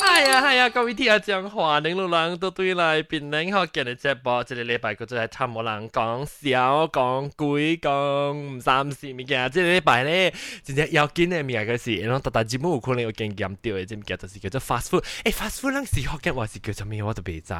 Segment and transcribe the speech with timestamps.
[0.00, 10.32] 哎呀哎呀，各位听下讲话，领路人都对来边领学见你只波，即系礼拜佢就系差冇人讲笑、讲鬼、讲唔三事物件，即系礼拜咧，
[10.64, 15.04] 真系要紧嘅物件嘅事，然后特大节目有可能有经验掉嘅，即系物件就是叫做 fast food。
[15.24, 17.02] 诶，fast food 嗰时学嘅话是叫做咩？
[17.02, 17.52] 我都未知。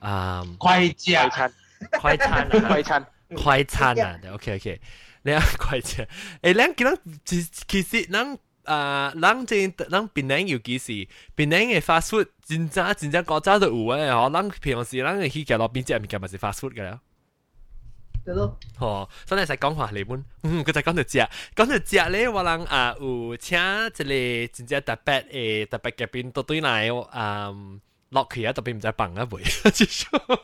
[0.00, 1.52] 啊，快食餐，
[2.00, 4.80] 快餐啊，快餐，快餐啊，OK OK，
[5.22, 6.06] 你啊快餐，
[6.40, 6.96] 诶，你见到
[7.26, 8.38] 其其实咱。
[8.64, 11.08] 啊，咱真咱槟榔尤其是槟
[11.48, 14.32] 榔嘅 fast food，真正真正古早就有诶，嗬。
[14.32, 17.00] 咱平时咱嘅去食路边食物件咪是 fast food 嘅啦。
[18.24, 18.58] 对咯。
[18.78, 21.18] 哦，所以你使讲话嚟本，嗯，佢就讲到食，
[21.56, 24.04] 讲到食咧，我人啊有请一个
[24.52, 27.80] 真正特别诶特别嘅边到对来，嗯，
[28.10, 30.38] 落去啊特别唔知放啊袂，即系。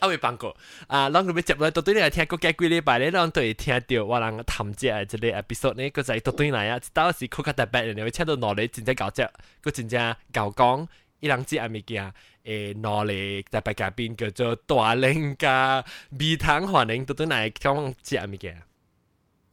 [0.00, 0.54] 啊，未放过
[0.86, 1.08] 啊！
[1.10, 6.80] 咱佢要接来到对嚟听个几几礼拜咧，咱都会听到我人谈只诶即个 episode 呢，个就系到对嚟啊！
[6.92, 9.22] 到时佢较特别，你会听到攞嚟真正搞只，
[9.62, 10.86] 佢真正搞讲
[11.20, 12.12] 伊人知阿物件
[12.44, 18.62] 诶攞嚟特别嘉宾叫做大玲加米糖欢迎到对嚟讲只阿物件。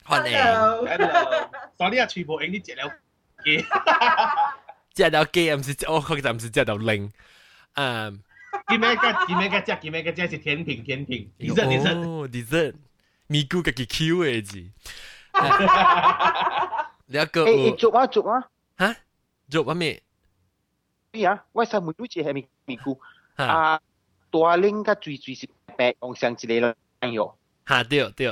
[0.06, 0.86] 欢迎，hello，
[1.78, 2.92] 所以啊，全部影啲只了
[3.46, 3.66] 机，
[4.96, 7.10] 只了机唔是我确实唔是只了零，
[7.76, 8.22] 嗯。
[8.67, 9.27] 给咩个？
[9.27, 9.61] 给咩个？
[9.61, 10.13] 只给咩个？
[10.13, 11.31] 只是甜品，甜品。
[11.39, 12.75] dessert，dessert，dessert，
[13.27, 14.71] 咪咕个给 Q 个字。
[17.07, 18.97] 你阿哥，哎，做啊做啊，哈，
[19.51, 20.03] 做啊咩？
[21.13, 21.45] 咩啊？
[21.53, 22.99] 为啥每都只系咪咪咕？
[23.37, 23.81] 啊，
[24.31, 28.29] 大令个最最是白妄想之类啦，哎呦，哈对对。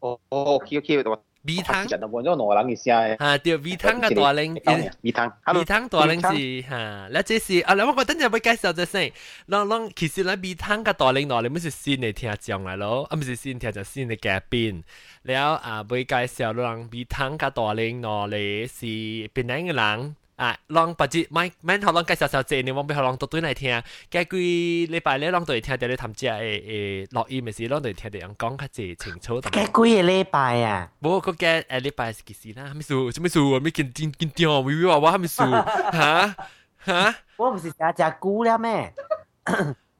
[0.00, 1.24] 哦哦，OK OK，我。
[1.42, 3.18] 米汤，食到半咗挪人嘅聲嘅。
[3.18, 4.52] 嚇，對，米湯嘅大鈴，
[5.00, 9.10] 米湯，米湯大鈴是嚇，嗱，這是啊，嗱，我講等陣要介紹隻先，
[9.48, 14.82] 嗱，嗱，其實咧米湯嘅大鈴嗱，你咪是新嘅聽眾嚟咯，啊，唔是新聽就新嘅嘉賓，
[15.22, 20.16] 然後啊，要介紹人米湯嘅大鈴嗱，你是邊個人？
[20.40, 29.38] 啊，讓不止，咪咪頭啷介紹紹者，你往背後啷到對來聽，介幾禮拜咧啷對聽到你談只誒誒錄音咪是啷對聽到人講較濟清楚。
[29.42, 30.90] 介幾個禮拜啊？
[31.00, 32.64] 無個介誒禮拜是幾時啦？
[32.68, 36.34] 還沒數，還沒數，還沒見見見掉，微微娃娃還沒數，哈
[36.78, 37.14] 哈。
[37.36, 38.94] 我唔是食食菇了咩？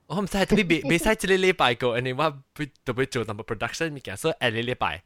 [0.06, 5.02] 我唔使特別別別使一個禮拜個，安尼我不特別做淡薄 production 物件，所以一個禮拜。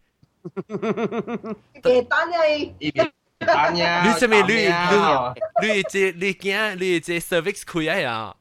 [1.83, 3.11] 簡單誒。
[3.42, 3.48] 你
[4.20, 4.36] 什么？
[4.48, 8.36] 你你你这你惊你这 service 开啊？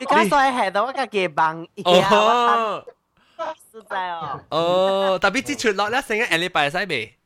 [0.00, 2.84] 你讲衰系到我个嘅帮哦，
[3.72, 4.40] 实在哦。
[4.50, 7.18] 哦，特别之出落咧，成日下礼拜使未？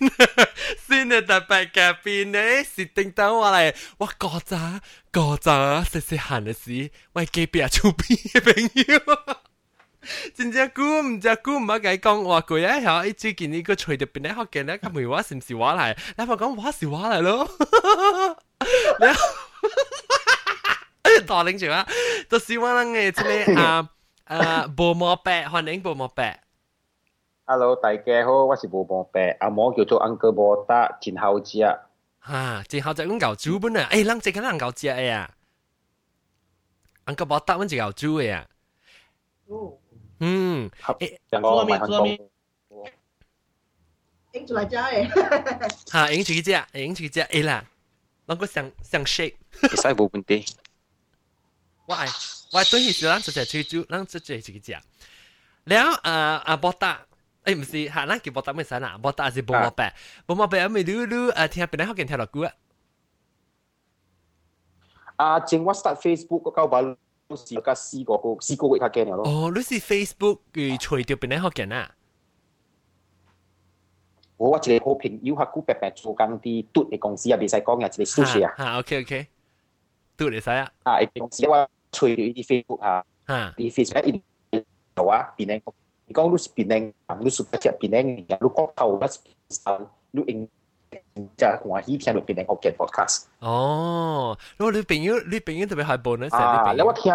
[0.86, 4.80] 先啊特别嘅边呢，是叮当我嚟，哇嗰阵
[5.12, 8.62] 嗰阵食食闲嘅事，喂几边出边嘅朋
[8.94, 9.36] 友。
[10.34, 12.80] 真正估唔只估唔乜计讲话句啊！
[12.80, 15.96] 吓，一最近呢个随条边咧学嘅咧，咁唔话是唔是话嚟？
[16.16, 17.48] 你咪讲话是话嚟咯。
[21.04, 21.86] 你大领住啊！
[22.28, 23.90] 就是我哋嘅即个啊
[24.24, 26.42] 啊薄膜白，欢迎薄膜白。
[27.44, 31.58] Hello，大家好，我是薄膜白，阿毛叫做 Uncle 波达，真好食。
[31.58, 33.88] 吓，真好食，阮牛猪本啊！
[33.90, 35.30] 诶，人即个人牛食嘅啊，
[37.06, 38.46] Uncle 波达阮是牛猪嘅啊。
[39.48, 39.78] 哦。
[40.20, 42.20] 嗯，诶，做咩做咩？
[44.32, 45.90] 影出嚟真系。
[45.90, 47.64] 吓，影住佢只，影住佢只，诶啦，
[48.28, 49.34] 攞个上上 shape。
[49.60, 50.46] 其实冇问题。
[51.88, 52.02] 我系
[52.52, 54.78] 我对起是咱就系最主，咱就系自己食。
[55.68, 56.16] แล้วอ่า
[56.46, 56.92] อ่าบอตา
[57.42, 59.90] เอ้ยไม่ใช่หานั่นกี่บอตาไม่ใช่นะบอตา是บอมาแปะ
[60.26, 62.54] บอมาแปะไม่รู้รู้อ่าที่เป็นนักเรียนที่เรากูอ่ะ
[65.22, 66.74] 啊，正我 start Facebook 嗰九百
[67.36, 69.22] 是加四个个四个月较惊了咯。
[69.28, 71.90] 哦，你是 Facebook 佢除掉เป็นนักเรียน啊？
[74.36, 78.54] 我我一个好朋友，佢白白做工啲嘟嘅公司啊，未使讲嘅，一个数学啊。
[78.58, 79.26] 吓，OK OK，
[80.16, 80.68] 嘟你使啊？
[80.82, 83.03] 啊，一公司我 吹一啲 Facebook 啊，
[83.57, 84.23] 啲 Facebook 一
[84.95, 85.61] 就話變靚，
[86.05, 89.05] 你講你是變靚，你是不只變靚嘅，你講頭不
[89.49, 90.49] 生，你應
[91.35, 93.25] 就歡喜聽到變靚學嘅 podcast。
[93.39, 97.11] 哦，如果你朋友你朋友特別係 bonus 啊，你我聽。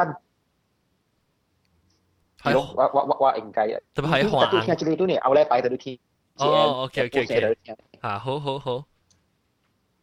[2.43, 3.81] 係咯，我我我我應該嘅。
[3.95, 5.99] 特別係話，都聽住你都你後禮拜都聽。
[6.37, 7.57] 哦，OK OK OK，
[8.01, 8.85] 啊，好好好，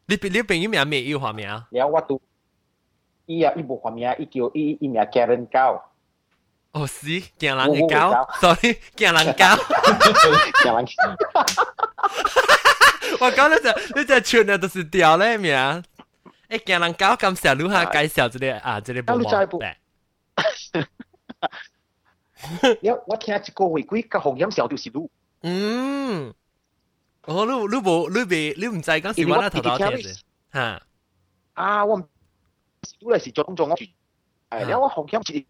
[0.08, 1.48] 你你朋友名咩要話名？
[1.72, 2.22] 你我都。
[3.30, 5.80] 伊啊伊无画名，伊叫伊伊名惊人狗。
[6.72, 7.06] 哦，是
[7.38, 9.44] 惊人嘅狗，sorry，惊人狗，
[10.64, 10.88] 惊人。
[13.20, 15.54] 我讲你只你只串咧，就是掉咧名。
[16.48, 18.80] 诶，惊人狗咁小，如何介绍这个啊？
[18.80, 19.24] 这个部门？
[22.82, 25.12] 我我听一个回归嘅红音小就是路。
[25.44, 26.34] 嗯，
[27.26, 30.20] 哦，你你无你未你唔知讲是我那头头听嘅，
[30.52, 30.82] 吓。
[31.54, 32.10] 啊，我。
[33.00, 33.86] 都係時撞撞我住，
[34.50, 35.46] 誒，你我好想一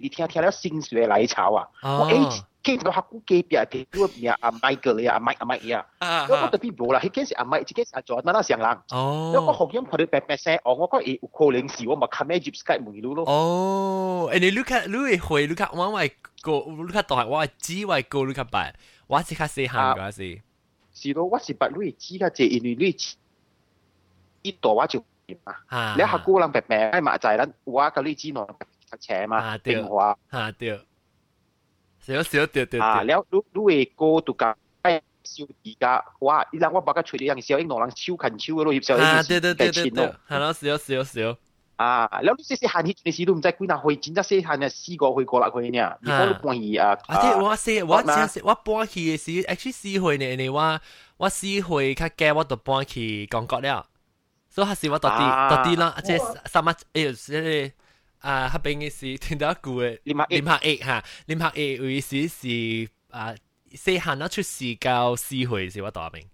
[0.00, 1.68] 日聽聽了心血來潮啊！
[1.82, 3.86] 我誒見到客戶隔壁啊，隔壁
[4.22, 8.68] 邊啊，阿麥個你啊，阿麥阿麥啊，我特別無啦，迄件是阿麥，即件是阿做那那上人。
[8.92, 13.24] 哦，我好想看到白白聲，哦，我講誒有可能是我咪看咩 Jeep Skype 門路咯。
[13.26, 16.08] 哦，誒你 look at 你會 look at 我咪
[16.42, 18.74] 個 look at 大，我係只會個 look at 白，
[19.08, 20.40] 我只卡細行個是。
[20.92, 22.96] 是咯，我是白你只卡只，因為你
[24.42, 25.02] 一大我就。
[25.66, 28.46] 啊，你一下高冷白白，哎嘛就係咱我嗰啲只能
[28.90, 30.80] 塞車嘛，電話啊對，
[32.00, 41.36] 少少對對對啊，了你你會高度噶，哎少而家哇，依家我把個吹啲人少，依兩人手近手嘅咯，要少啊對對對對對，係咯少少少
[41.76, 50.80] 啊，了你細細漢嗰陣時都唔知幾難去，真正細漢嘅試過去過啦去呢，如果你半夜啊，啊即我細我真我半夜嘅時，actually 試去呢，你話
[51.16, 53.86] 我試去較驚我都半夜感覺了。
[54.49, 57.71] 所以系时我到啲到啲啦，即系三乜诶，
[58.19, 63.35] 啊，嗰边嘅事听到一句嘅，林客林客 A 吓，林客 A 意思是啊。
[63.71, 66.29] 细汉啊出事教试去是我大名。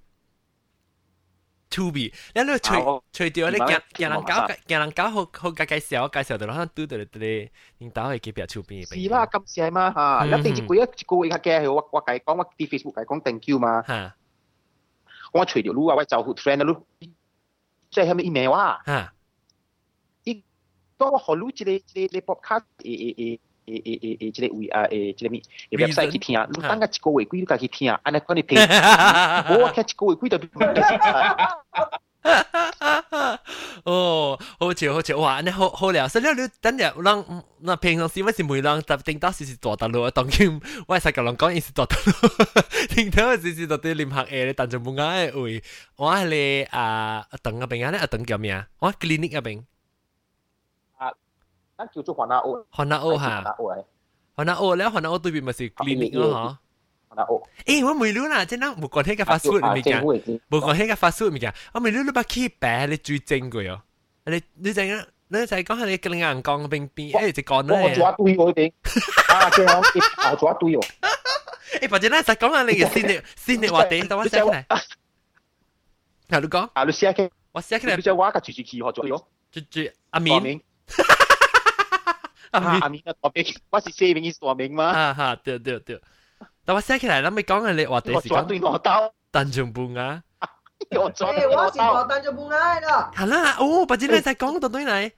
[1.71, 3.67] To be，你你除除掉你人
[3.97, 7.49] 人人搞人人搞好好介介绍，介绍到啦，嘟到你哋
[7.79, 8.87] 领导系几边出边？
[8.87, 13.81] 是啦，咁是系嘛吓，一定一个一一个月嘅，我我计讲我啲 Facebook 计讲 thank you 嘛。
[13.87, 14.15] 吓，
[15.33, 16.81] 我除掉路啊，我就 friend 啊
[17.96, 18.80] 路，即係係咪 email 啊？
[18.86, 19.12] 嚇，
[20.24, 20.42] 伊
[20.96, 23.38] 當我學路一個一個 podcast 誒誒誒。
[23.66, 30.38] 誒誒誒誒，即個位啊誒，即個咩？website 去聽，你等個一個月幾你家去聽，安尼講你聽，我聽一個月幾就。
[33.84, 35.40] 哦，好笑好笑哇！
[35.40, 45.62] 你好好聊，所以你等日人，那平常時我是每人特定到時是大大陸，當然我係實個人講，伊是大大陸，聽到時是到啲林行誒，但就冇嗌位，
[45.96, 48.66] 我係你啊，等嗰邊啊，你等叫咩啊？
[48.80, 49.62] 我 clinic 嗰邊
[50.98, 51.12] 啊，
[51.78, 53.84] 那叫做華納歐，華納歐嚇，華納歐，
[54.34, 56.58] 華納歐，你華納歐對面咪是 clinic 咯嚇。
[57.64, 63.80] 诶、欸，我每路啦，即係唔講呢個 fast food 咪講，唔講呢個 fast food 咪講，我每路你把 key 擺你最正嘅哦，
[64.26, 67.82] 你你陣間你就係講下你嘅眼光邊邊，誒就講咧。
[67.82, 68.72] 我抓對我啲，
[69.34, 70.82] 啊，即係我抓對我。
[71.80, 74.64] 誒，或者咧就講下你嘅先嘅先嘅話題，等我寫嚟。
[74.68, 74.78] 啊，
[76.28, 76.70] 你講。
[76.74, 77.30] 啊，你寫嘅。
[77.52, 77.96] 我寫嘅。
[77.96, 79.28] 你就話嘅最最奇學咗咯。
[79.50, 80.34] 最最阿明。
[82.52, 84.92] 阿明阿明嘅大明，我是寫明係大明嘛。
[84.92, 86.00] 哈哈，對對對。
[86.65, 90.23] 但我写起来，咱咪讲嘅你话第时讲对攞刀，单中半啊。
[90.91, 93.11] 我做诶，我是大单中半啊啦。
[93.15, 95.11] 系啦，哦，不知你在讲到对嚟。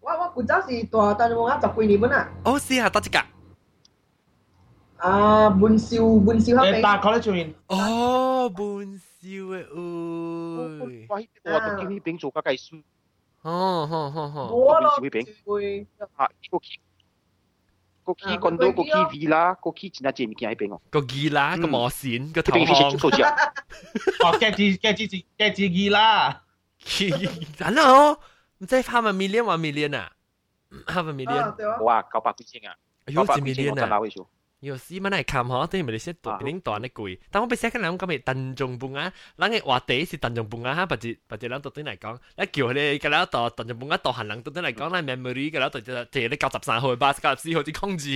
[0.00, 2.28] 我我古早是大单中半啊，十几年本啊。
[2.44, 3.18] 哦，是啊，得一个。
[4.96, 6.80] 啊，文少文少嗰边。
[6.80, 7.54] 大概咧做完。
[7.68, 10.78] 哦，文少嘅，哦。
[11.08, 11.16] 我
[11.52, 12.82] 我读经呢边做家计书。
[13.42, 14.54] 哦，好好好。
[14.54, 14.90] 我咯，
[15.44, 16.80] 会啊，个 key
[18.10, 20.80] 个 key 讲到个 key V 啦，个 key 真系借物件喺边哦。
[20.90, 22.66] 个二啦，个毛线，个头壳。
[22.66, 23.34] 边数字啊？
[24.24, 26.42] 哦，嘅字嘅字字嘅字二啦。
[27.56, 28.12] 真啊！
[28.58, 30.10] 唔知 half a million 或 million 啊？
[30.86, 31.82] half a million。
[31.82, 32.74] 哇，九百几千啊！
[33.06, 34.00] 九百几千啊！
[34.60, 37.18] 有时乜系冚嗬，等于咪你先读边段你攰。
[37.30, 48.08] 但我俾写紧两咁嘅邓仲半啊，冷嘅话地是邓仲半啊，哈，或者或者两读啲嚟讲，一叫佢哋嘅两度邓仲半一度行两读啲嚟讲，咧 memory 嘅两度就就你九十三号八十九十四号啲空字。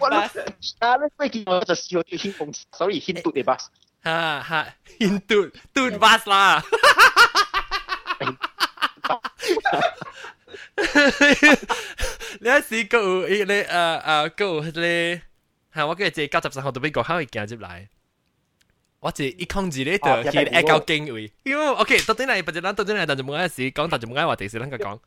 [0.00, 3.66] 我啊，你最近我就笑啲 hint 公，sorry hint 嘟嘅 bus。
[4.02, 4.66] 哈哈，
[4.98, 6.62] hint 嘟嘟 bus 啦。
[12.40, 15.20] 你一试过诶你诶诶过你
[15.72, 17.86] 系我嘅即系九十三号度俾个口去行入嚟，
[19.00, 21.32] 我即系一控制咧就系诶够经位。
[21.44, 24.98] 哟，OK，到底系不就咱到底系但就冇啱事讲，但就冇啱话第时咱个讲。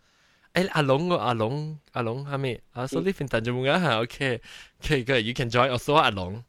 [0.54, 2.62] 诶阿龙阿龙阿龙系咪？
[2.74, 6.44] 啊，所以份但就冇啱系 OK，OK good，you can join also 阿龙。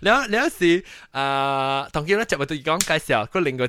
[0.00, 3.68] 了了是啊，当然咧，就为对讲介绍个另外一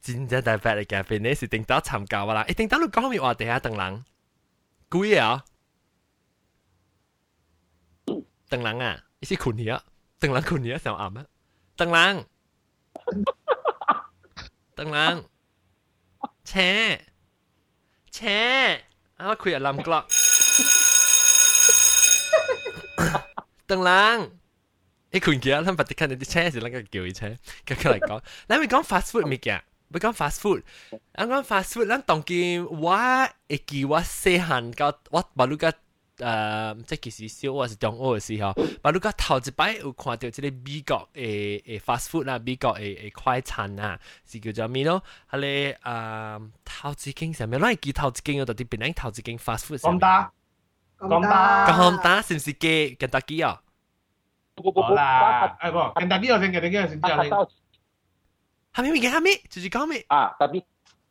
[0.00, 2.42] 真正大白嘅嘉宾咧，是定到参加啦。
[2.48, 3.60] 诶，定到你讲咩话题啊？
[3.60, 4.04] 邓人，
[4.90, 5.44] 几啊？
[8.48, 9.82] 邓人啊，你是困去啊？
[10.18, 10.78] 邓人困去啊？
[10.78, 11.26] 上暗啊？
[11.76, 12.24] 邓人，
[14.74, 15.24] 邓人，
[16.44, 17.04] 切
[18.10, 18.84] 切，
[19.18, 20.06] 啊，我开下蓝角。
[23.68, 24.40] 邓人。
[25.14, 27.26] 你困嘅，咱白啲看你啲车是啷个叫佢车，
[27.66, 30.62] 佢佢嚟讲，咱咪讲 fast food 咪嘅，咪讲 fast food，
[31.14, 32.96] 咱讲 fast food，咱当见我
[33.48, 35.72] 会记我细汉到我巴鲁个
[36.18, 43.98] 诶，即其实小我是中学嘅时候，巴鲁个头一摆有看到即个美国诶诶 fast food 啦，美国诶诶快餐啊，
[44.30, 45.02] 是叫做咩咯？
[45.30, 49.78] 系咧诶头一间上面，咱系记头一间嗰度啲边间头一间 fast food？
[49.78, 50.30] 咁打，
[50.98, 53.60] 咁打，咁打是唔是嘅肯德基啊？
[54.55, 55.51] Hola.
[55.59, 57.51] Ano, kanta niyo sing kanta niyo sing challenge.
[58.75, 60.07] Hami mi hami, cuci kami.
[60.07, 60.63] Ah, tapi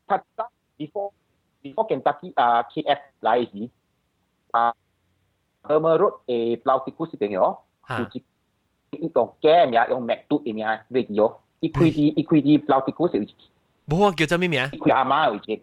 [0.08, 0.48] kata
[0.80, 1.12] before
[1.60, 3.68] before Kentucky ah uh, KF lai gì.
[4.52, 4.72] Ah,
[5.64, 7.60] Burma Road e plau tiku si tengyo.
[7.84, 8.24] Cuci
[8.96, 11.44] ito ke mi yung MacBook mi a video.
[11.60, 13.28] Equity equity plau tiku si.
[13.84, 14.72] Bo ang kyo tami mi a.
[14.72, 15.60] Equity ama uji.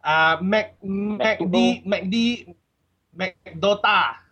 [0.00, 2.14] Ah, Mac Mac D Mac D
[3.12, 4.27] Mac Dota.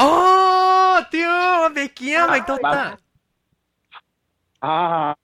[0.00, 2.98] Oh, t'es un Bekiyama, então tá.
[4.62, 5.14] Ah.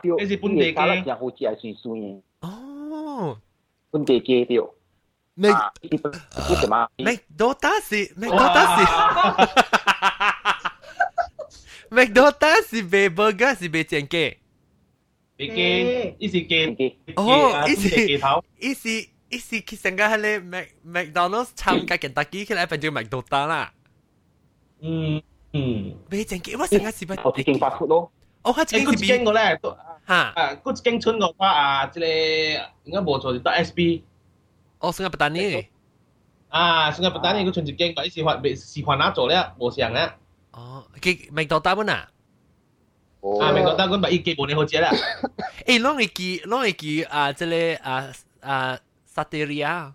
[0.00, 0.74] Tio, esse pundeke.
[0.74, 2.22] Kala kya ho chia sui sui.
[2.42, 3.36] Oh.
[3.90, 4.74] Pundeke tio.
[5.36, 5.54] Mec,
[6.98, 8.88] mec, Dota c'est, mec, Dota c'est,
[11.94, 14.40] mec, Dota c'est bé burger c'est bé tienke.
[15.38, 16.74] Bé game, ici game.
[17.16, 18.18] Oh, ici,
[18.60, 19.57] ici, 伊是伊是。
[19.57, 23.73] 伊是其实嘅系你 Mac McDonald's 参加肯德基，佢嚟变做麦当当啦。
[24.81, 25.21] 嗯
[25.53, 27.13] 嗯，未正嘅，我成日是不。
[27.23, 28.11] 我经发出咯。
[28.43, 29.59] 哦，佢正嘅经个咧，
[30.07, 30.33] 吓啊，
[30.63, 34.03] 嗰经村嘅话啊，即系应该冇错，就得 SB。
[34.79, 35.67] 哦，新加坡丹尼。
[36.49, 40.11] 啊，新加坡丹尼佢全接经，但系是换是换哪做咧，冇上咧。
[40.51, 42.09] 哦，佢麦当当本啊。
[43.39, 44.89] 啊，麦当当佢咪一基本你好知啦。
[45.65, 48.79] 诶，攞嚟记，攞嚟记啊，即系啊啊。
[49.17, 49.93] Sateria 啊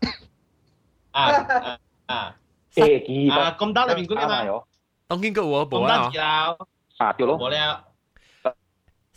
[1.12, 2.37] 啊啊！
[2.75, 4.62] 诶，啊咁打里面嗰啲嘛，
[5.09, 6.57] 当见过我冇啊，
[6.99, 7.59] 啊对咯，冇咧。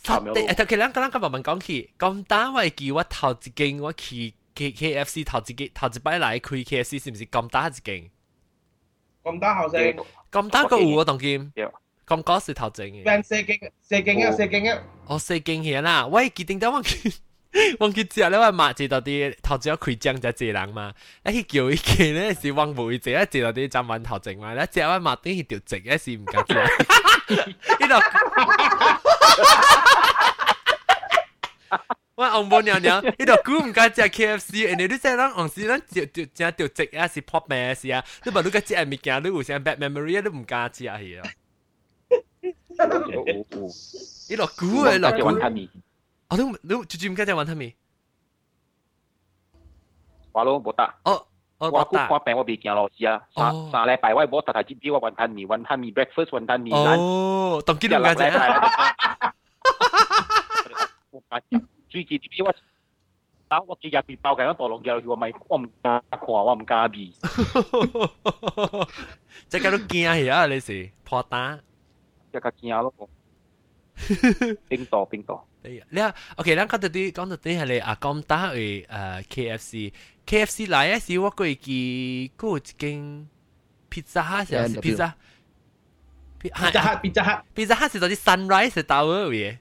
[0.02, 8.10] 实地诶，其实咱今日慢慢讲起，咁打我记我头一间我去 K K F C 头一间头一摆来开 K F C 是唔是咁打一间？
[9.22, 9.96] 咁打后生，
[10.32, 11.52] 咁打个有啊当见，
[12.04, 13.04] 咁嗰是头正嘅。
[13.04, 14.82] 变四间，四间啊，四间啊。
[15.06, 17.12] 哦，四间嘢啦，喂，记定得我见。
[17.80, 20.94] 忘记食咧，我抹住到啲头先开张就谢人嘛，
[21.26, 26.54] 一叫一件咧是忘每只一接到啲浸稳头前嘛，一只我抹啲条直一是唔够食。
[27.34, 27.94] 呢度
[32.14, 41.28] 我红布娘娘，呢度估唔够食 K F C，人哋都真系红时咱条条只条直啊是 pop 咩事啊，你话你个只系物件，你有成 bad memory 都唔敢食系啊。
[44.28, 45.38] 呢度估啊，呢度估。
[46.28, 47.76] 我都你最最唔记得玩睇未？
[50.32, 50.94] 我咯冇得。
[51.04, 51.26] 哦，
[51.58, 56.98] 我我我病我未见老师啊，三三礼拜我冇特特接啲我云吞面，云吞面 breakfast 云吞面 lunch。
[57.00, 58.30] 哦，当见唔记得。
[61.90, 62.54] 最近啲我。
[63.48, 63.60] 啊！
[63.66, 67.12] 我日日面包紧一堕落嘅，我咪我唔加看，我唔加味。
[69.50, 70.46] 即系都惊啊！
[70.46, 71.62] 你是破单，
[72.32, 72.94] 即系惊咯。
[74.68, 75.40] 冰岛冰岛。
[75.90, 79.22] 你啊，OK，咱讲到啲讲到啲系你啊，讲打去诶
[80.26, 81.54] KFC，KFC 来嘅时我过去
[82.36, 83.28] 嗰个一间
[83.90, 89.58] pizza hut 系 pizza。pizza hut pizza hut pizza hut 是到啲 sunrise 到嘅位。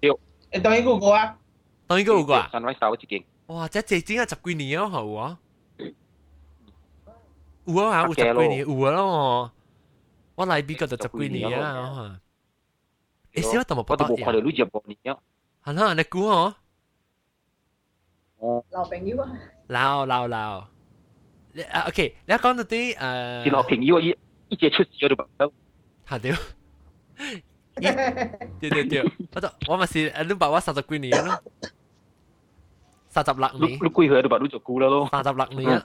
[0.00, 0.10] 对，
[0.50, 1.38] 诶，当然嗰个啊，
[1.86, 2.50] 当然嗰个啊。
[2.52, 3.24] sunrise 到一间。
[3.46, 3.68] 哇！
[3.68, 5.36] 即系整咗十几年咯，系喎。
[7.66, 9.52] 有啊，有十几年有啊咯，
[10.34, 12.18] 我嚟比个就十几年啊，
[13.34, 15.18] 诶，小都冇我都冇看到你入过年啊。
[15.64, 16.54] 系啦，你估我？
[18.38, 19.28] 哦，老朋友啊，
[19.68, 20.66] 老老老，
[21.52, 24.16] 你啊 OK，你讲到啲诶，是老朋友一
[24.48, 25.26] 一节出事咗就冇。
[26.06, 26.36] 吓屌！
[28.60, 29.02] 对对对，
[29.34, 31.42] 我就我咪是诶，你话我三十几年咯，
[33.08, 35.08] 三十六年，你你几岁就把你就估啦咯。
[35.10, 35.82] 三十六年。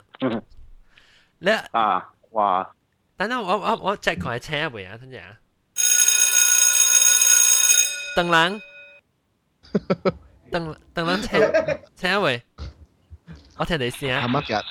[1.40, 2.76] 你啊，哇！
[3.16, 5.40] 等等，我我我 check 佢系车位啊，等阵啊。
[8.15, 8.63] 等人，
[10.51, 11.41] 等等人请
[11.97, 12.41] 请位，
[13.57, 14.09] 我听你声。
[14.11, 14.63] 阿妈夹，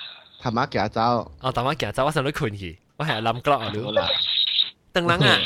[0.44, 1.02] 阿妈夹走。
[1.42, 3.82] 哦，阿妈夹走，我想你困去，我系谂 clock 啊，你。
[4.94, 5.40] 等人啊，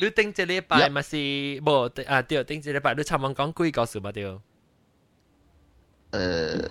[0.00, 2.22] 你顶一礼拜嘛是无啊？
[2.22, 4.38] 对，顶一礼拜你参门讲几个数嘛对？
[6.12, 6.68] 呃，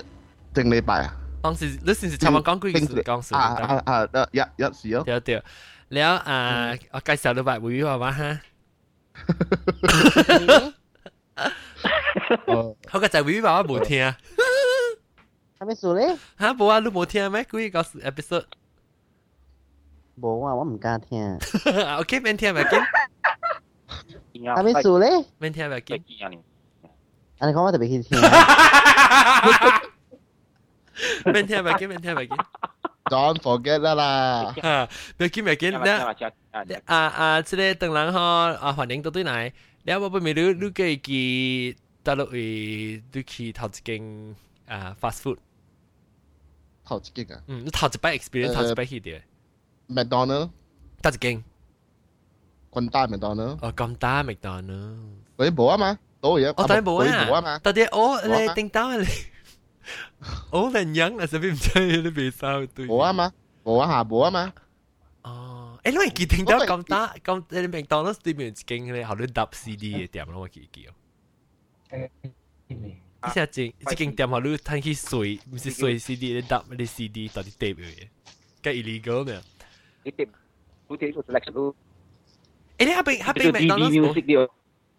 [0.54, 1.14] 顶礼拜啊。
[1.42, 4.30] 当时你先是参门讲几个数讲数啊啊啊！
[4.32, 5.04] 一一时哦。
[5.04, 5.44] 对对，
[5.90, 8.40] 了啊，我介绍你拜会话嘛哈。
[12.88, 14.14] 好個就 Vivi 爸爸冇聽，
[15.60, 16.18] 係咪數咧？
[16.40, 16.80] 嚇冇啊！
[16.80, 17.44] 你冇聽咩？
[17.44, 18.46] 嗰個 episode
[20.20, 20.56] 冇啊！
[20.56, 21.38] 我唔敢聽。
[22.00, 22.82] OK，免聽咪見。
[24.34, 25.26] 係咪數咧？
[25.38, 25.98] 免聽咪見。
[27.40, 27.48] 啊！
[27.48, 28.20] 你講我特別聽。
[31.34, 32.38] 免聽咪見，免聽咪見。
[33.09, 34.55] Don't forget 啦啦。
[34.63, 34.89] 啊，
[35.19, 35.93] 咪紧咪紧咧。
[36.87, 39.53] 啊啊，即系等人嗬，啊欢迎到对嚟。
[39.83, 45.37] 你有冇咪你你嘅记大陆诶，你去头一间啊 fast food？
[46.85, 47.43] 头一间啊？
[47.49, 49.21] 嗯，你头一摆 experience 头一摆去啲。
[49.89, 50.51] McDonald。
[51.03, 51.45] 头一间。
[52.71, 53.59] 军大 McDonald。
[53.61, 54.97] 哦，咁大 McDonald。
[55.37, 56.49] 嗰啲冇啊嘛，嗰嘢。
[56.51, 57.27] 哦，但系冇啊。
[57.29, 57.61] 冇啊嘛。
[57.63, 59.05] 但系我你叮当你。
[60.51, 62.87] 我人样啊，使边唔知你未收对？
[62.87, 64.53] 冇啊嘛，冇啊下冇啊嘛。
[65.23, 70.93] 哦，诶，因为佢听到咁大咁，你麦当劳对面经咧，后你搭 CD 嘅店咯，我记记哦。
[71.91, 78.09] 呢只正，呢间店后你睇去碎，唔是碎 CD，你搭啲 CD 到啲 tape 嘅，
[78.63, 79.41] 梗 illegal 咩？
[80.03, 80.29] 你 tape，
[80.89, 81.71] 你 tape 个 selection 都。
[82.79, 84.49] 诶，你下边下边麦当劳，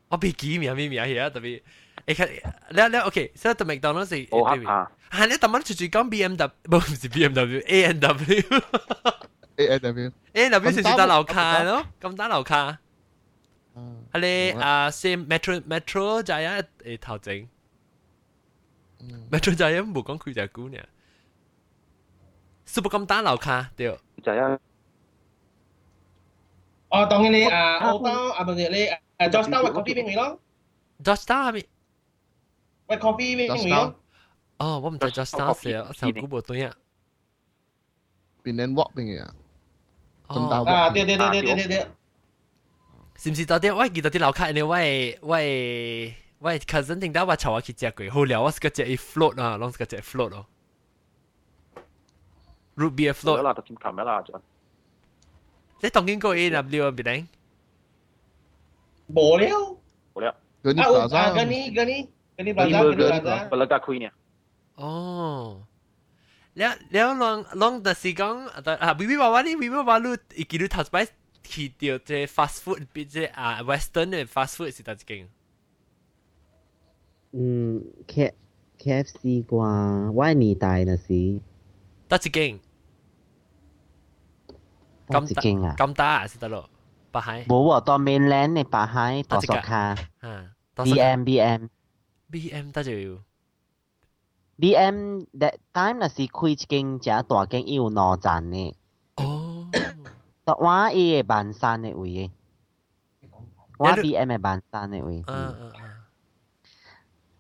[0.10, 1.30] 我俾几秒咩秒嘢啊？
[1.30, 1.62] 特别。
[2.08, 2.28] 你看，
[2.70, 12.78] 你你 OK，所以到麦当劳是，哦啊，系你特晚出去讲 BMW，唔唔是 BMW，A N W，A N W，A N W 是打楼卡咯，咁打楼卡。
[14.14, 14.20] 系
[14.54, 17.48] 你啊，先 Metro Metro 就系诶头整，
[19.32, 20.86] Metro 就系冇讲佢就系姑娘，
[22.66, 23.88] super 咁打楼卡对。
[24.24, 24.60] 就系。
[26.90, 30.40] 哦，当然你啊，澳洲啊，唔系你诶 Georgetown 嘅 coffee 边位咯？
[31.04, 31.66] Georgetown 系咪？
[32.90, 33.96] 喂，coffee 边边位咯？
[34.58, 36.74] 哦，我唔知 Georgetown 系啊，成古冇对啊。
[38.44, 39.34] 边年 walk 边嘅啊？
[40.28, 41.88] 啊，对对对对对对对。
[43.18, 50.46] 是唔是到底我记得啲楼卡，你喂喂喂 cousin 听到我嘈我去食过，好料我是个食一 float 啊，拢是个食 float 咯。
[52.76, 53.42] root beer float。
[53.42, 54.42] 啦，就点琴啦，就。
[55.82, 57.28] 你当经过 A W 啊，别顶。
[59.14, 59.78] 冇了。
[60.14, 60.36] 冇了。
[60.64, 61.16] 嗰啲 plaza。
[61.16, 62.08] 啊，嗰啲嗰啲
[62.47, 62.97] นี่บราซ่าเป็น
[63.51, 64.13] บราซ่าคุยเนี่ย
[64.79, 64.91] โอ้
[66.59, 70.97] แล้วแล้วลองลองแต่สิ่งแต่อะวิวว่าวันนี้วิวว่าลูอีกกี่ลูทัศไป
[71.49, 75.23] ที่เดียวจะฟาสต์ฟู้ดเป็นเจอะเวสเทิร์นเนี่ยฟาสต์ฟู้ดสิตัดจริง
[77.37, 77.71] อืม
[78.09, 79.73] แค่ฟซีกว่า
[80.19, 81.21] วันนี้ตายนะสิ
[82.11, 82.53] ตัดจริง
[85.15, 85.43] กำตา
[85.81, 86.69] กำตาสิตลอด
[87.15, 88.97] ปะไฮบอกว่าตอนเมนแลนด์ในปะไฮ
[89.31, 89.85] ต่อสกคา
[90.25, 90.37] ฮะ
[90.87, 91.61] บีแอ่า BM BM
[92.31, 93.19] BMW
[94.59, 98.75] BM that time 那是開一間只大間有哪站呢？
[99.17, 99.69] 哦，
[100.45, 102.31] 但我伊個萬山的位嘅，
[103.79, 105.25] 我 BM 的萬山的位。
[105.27, 105.91] 嗯嗯嗯。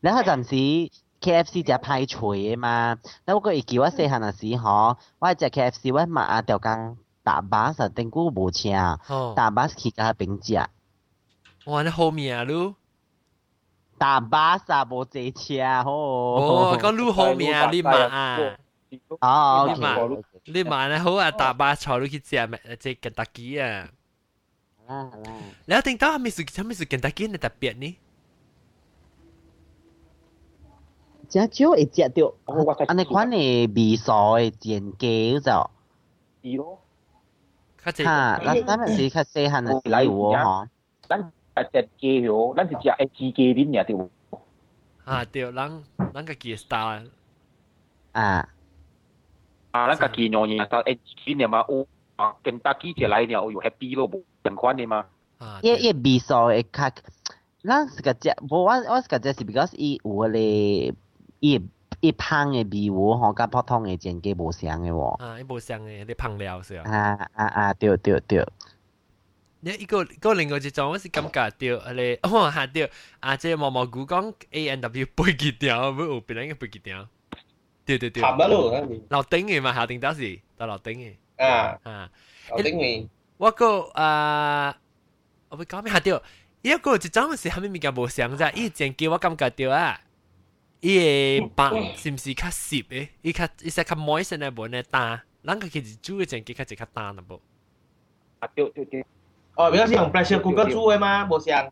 [0.00, 8.98] 然後暫時 KFC 只派除嘅嘛，那我個會記我細漢嗰時吼，我只 KFC 我嘛啊條工搭巴士，定久無車，
[9.36, 10.54] 搭巴士去甲邊食。
[11.66, 11.82] 哇！
[11.84, 12.74] 你好命啊，你〜
[13.99, 15.91] 大巴实冇坐车好。
[15.91, 18.39] 哦，讲你后面啊，你买啊。
[19.19, 20.21] 哦，OK。
[20.45, 22.59] 你买咧好啊，大巴坐你去食咩？
[22.79, 23.89] 即肯德基啊。
[24.87, 25.33] 啦啦。
[25.65, 27.97] 你一定到系咪是系咪是肯德基嘅特别呢？
[31.27, 32.33] 只少会食到，
[32.87, 35.51] 安尼款嘅味素嘅煎鸡就。
[36.43, 36.79] 系咯。
[37.83, 37.91] 吓，
[38.39, 40.67] 嗱，咱咪是较细汉嘅时有喎，嗬。
[41.09, 44.09] 咱 系食鸡喎，咱是食诶鸡鸡边嘢对。
[45.05, 47.07] 啊，对，咱咱个鸡 style
[48.13, 48.49] 啊。
[49.71, 51.87] 啊，咱个鸡肉嘢，但诶鸡边嘢嘛，有
[52.43, 55.05] 肯德基只来鸟有 happy 咯，冇相款的嘛。
[55.37, 56.89] 啊，伊伊味素会较，
[57.63, 60.93] 咱是个只，无我我是个只是 because 伊有咧，
[61.41, 61.61] 伊
[61.99, 65.13] 伊香的味喎，吼，甲普通的煎鸡无相的喎。
[65.23, 66.89] 啊，伊无像诶，你烹料是啊。
[66.89, 67.73] 啊啊啊！
[67.73, 68.45] 对对对，
[69.61, 72.87] 你一个个另外一种，我是感觉到，你哦吓到，
[73.19, 77.07] 啊即毛毛菇讲 A N W 背几条，唔有别人嘅背几条。
[77.85, 78.71] 对对对，咸乜咯？
[78.73, 82.11] 嗰边楼顶嘅嘛，下顶到时到楼顶嘅啊，啊。
[82.51, 84.75] 我顶面我个啊，
[85.49, 86.21] 我会讲咩下掉？
[86.61, 88.51] 一个一种是系咪物件无相啫？
[88.55, 89.99] 伊前叫我感觉到啊，
[90.81, 93.09] 伊个白是毋是较湿诶？
[93.21, 97.39] 伊较伊实较 moist 呢无呢单，咱个其实煮嘅前叫较一较单啦无。
[98.39, 99.05] 啊，对对对，
[99.59, 101.71] 哦，比较是用 pressure cooker 煮嘅嘛，冇相。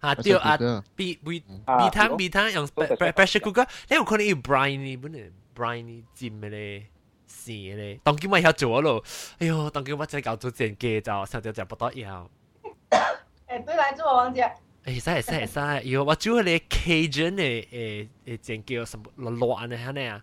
[0.00, 6.86] 啊对啊 Pressure cooker，比比啊比汤对比汤用 Pressure pre- pressure cooker，你有可能要 briny 本嚟 briny 尖嘅咧。
[7.26, 9.02] 是咧，当今我晓做咯，
[9.38, 12.30] 哎呦，当今我真系搞做正嘅就上条就不得要。
[13.46, 14.50] 哎，对来做王姐，
[14.84, 20.22] 诶，使使使，有我煮嗰啲 Cajun 嘅诶诶正叫什么落落安尼系咪啊？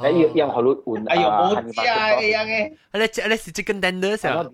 [0.00, 2.72] 那要要好多换哎呦，啊冇 honey 知啊， mustard 一样嘅。
[2.90, 4.42] 啊你你是 chicken tenders 咯。
[4.42, 4.50] 啊？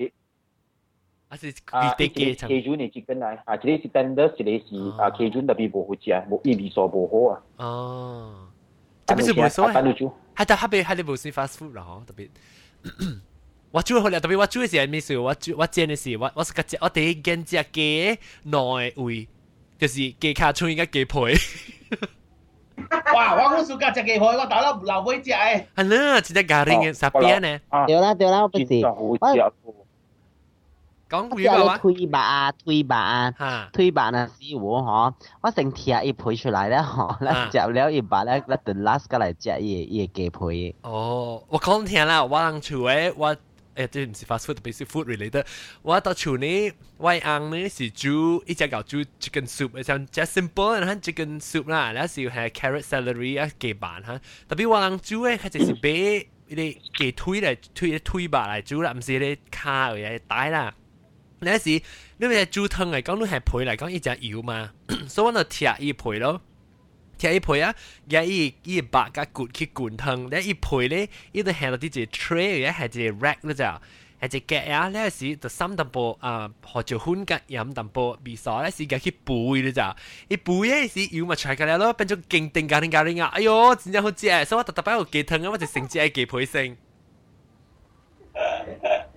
[1.29, 2.49] 还是啊，地一个鸡层？
[2.49, 7.43] Cajun 嘅 chicken 啊，啊，一个是 tender，一个是啊 Cajun 特别无好食，无伊味素无好啊。
[7.57, 8.49] 哦，
[9.07, 9.73] 这边是冇所谓。
[9.75, 10.07] 单煮。
[10.37, 12.29] 系但系边系你无算 fast food 啦，嗬，特别。
[13.73, 15.19] 我煮好了，特别我煮嘅时系咩事？
[15.19, 19.27] 我煮我煎嘅时，我我是个只我第一间只鸡内胃，
[19.79, 21.19] 就是鸡卡葱嘅鸡皮。
[23.15, 23.35] 哇！
[23.35, 25.65] 我好少夹只鸡皮，我打到流会食诶。
[25.77, 27.61] 系啦，只只咖喱嘅十边呢？
[27.69, 28.85] 啊，对啦对啦，我不是，真系
[29.21, 29.53] 好食。
[31.11, 33.35] 讲我食咧语话话推肉啊推肉啊。
[33.39, 40.75] 吓推白啊师傅嗬，我成贴一配出嚟咧，嗬，咧食了一百咧，咧顿 last 过嚟食伊伊鸡皮。
[40.83, 43.37] 哦，我讲听啦，我人厝诶我。
[43.80, 45.46] 誒，即唔是 fast food，特別是 food related。
[45.82, 54.20] 我到厝呢，我翁呢是煮一隻狗煮 chicken soup，像 just simple 然後 chicken soup 啦，然後是係 carrot celery 啊雞飯哈。
[54.48, 55.80] 特別我人煮咧，佢就是買
[56.50, 60.74] 啲雞腿嚟推推白嚟煮啦，唔是啲卡嘅帶啦。
[61.40, 61.82] 有時
[62.18, 64.74] 你咪煮湯嚟講，你係配嚟講一隻油嘛，
[65.08, 66.42] 所以我就貼一配咯。
[67.20, 67.76] 貼伊配啊，
[68.10, 73.64] 而伊伊白甲骨去灌湯，咧伊配咧，伊就下到啲隻 tray 嘅係隻 rack 咧就，
[74.22, 79.82] 係隻夾啊，咧時就三淡薄啊，學做款甲飲淡薄味素咧時嘅去背咧就，
[80.30, 86.78] 伊背咧時油咪出嚟咯，變咗勁定咖喱咖喱啊，哎呦，真正好食，所以我特特擺個雞湯啊，我就成隻係雞配性。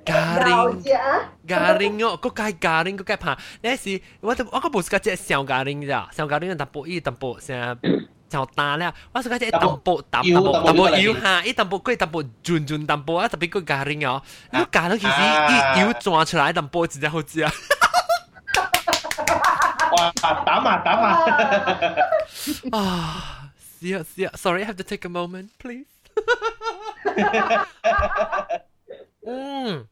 [0.05, 0.81] 咖喱。
[0.81, 7.79] 姐啊，咖喱哦，个介咖喱个介怕，你是我都我个无是个只小咖喱咋，小咖喱淡薄伊淡薄成
[8.29, 17.51] 就大咧，我是个只淡薄淡淡薄淡薄油吓，伊淡薄佢淡薄转转淡薄啊，特别个咖喱哦，呢个咖喱其实伊油转出来淡薄真系好食啊！
[19.91, 20.11] 哇！
[20.45, 21.11] 打麻打麻。
[22.77, 23.49] 啊，
[23.79, 25.85] 是啊是啊，sorry，I have to take a moment, please
[29.25, 29.87] 嗯。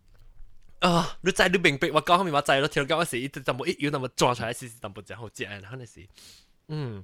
[0.80, 1.18] 啊！
[1.22, 5.60] 你知你明白我讲后面我知咯，条讲嗰时一淡薄一油淡薄撞出来，时时淡薄真好食啊！
[5.68, 6.08] 可能是，
[6.68, 7.04] 嗯，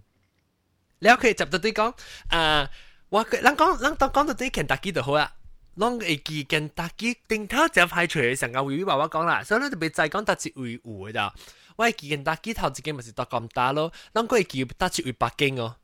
[0.99, 1.95] 你可以接到啲讲，
[2.29, 2.69] 啊，
[3.09, 5.33] 我佢，咱讲咱当讲到啲肯德基就好啦。
[5.75, 10.79] 咱会记肯德基顶头就排除成个位位话我讲啦，所以咱特别再讲得一位有
[11.09, 11.33] 嘅咋。
[11.77, 15.77] 我会记肯德基头一间咪是到咁大咯，咱会记得一位北京哦，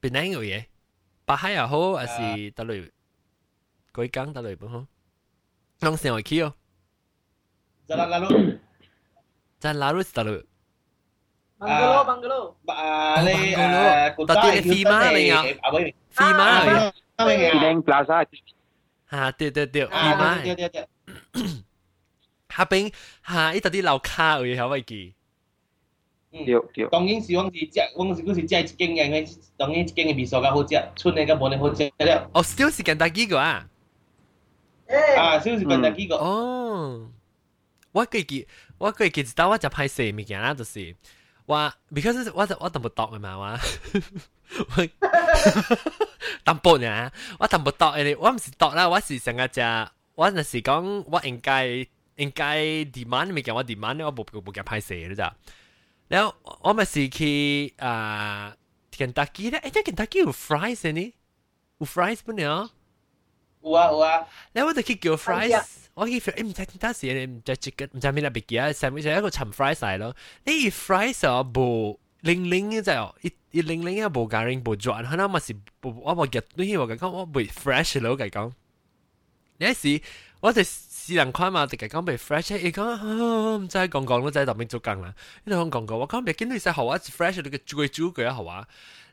[0.00, 0.64] 边两个嘢？
[1.26, 2.90] 北海又好，还是得类
[3.92, 4.86] 鬼港得类本好？
[5.80, 6.54] 咱成会去哦。
[7.88, 8.58] Jalan lalu.
[9.60, 10.42] Jalan Larus tahu.
[11.58, 12.40] Bangalo, Bangalo.
[12.66, 13.80] Ba, le, Bangalo.
[13.80, 15.42] ah, kota Tadi Hilton Fima eh, ni ah.
[15.46, 15.90] eh, Apa ni?
[16.10, 16.44] Fima.
[16.44, 17.44] Ah, Apa ni?
[17.54, 18.16] Penang Plaza
[19.06, 20.30] Ha, 对对对 Ah, Fima.
[20.42, 20.84] dia, dia, dia.
[22.50, 25.14] 下边下一啲啲楼卡嘅有位记。
[26.32, 26.44] 对
[26.74, 26.86] 对。
[26.90, 28.46] 当然是往是食，往是嗰时食一
[28.76, 32.28] 间嘅，因为当然一间嘅味素较好食，村嘅较冇你好食了。
[32.34, 33.06] 哦，still 是肯德
[35.17, 36.17] ああ、スーズが泣きが。
[36.17, 37.07] 哦，
[37.93, 40.95] 我記記，我記記知道我就拍攝物件啦，就是
[41.45, 43.59] 我，because 我我等不到嘅嘛，我
[44.77, 44.87] 我
[46.43, 49.61] 等不呢，我等不到嘅，我唔是到啦，我是想個只，
[50.15, 52.57] 我那是講我應該應該
[52.91, 55.33] demand 物件，我 demand 我冇冇嘅拍攝啦咋，
[56.07, 58.55] 然後我咪是去啊
[58.91, 61.13] Kentucky 咧，誒，Kentucky 有 fries 呢？
[61.79, 62.69] 有 fries 不呢？
[63.61, 64.27] 有啊有啊。
[64.53, 70.15] 你我哋去叫 fries，我叫 fries，唔知点解事，你唔知 chicken，唔知咩啦，biggy 啊，sandwich 一个陈 fries 嚟咯。
[70.45, 73.15] 你 fries 啊，冇零零嘅就，
[73.51, 78.53] 一零零啊，冇加零冇转，可能咪是，我冇夹，你以为咁讲，我唔 fresh 咯，咁讲。
[79.57, 80.01] 你时
[80.39, 85.13] 我哋试人看嘛，直接讲俾 fresh，你讲真系讲讲都，真系特别做工啦。
[85.43, 88.67] 你讲讲讲，我讲俾见到你食好啊，fresh 你嘅猪嘅猪嘅好啊。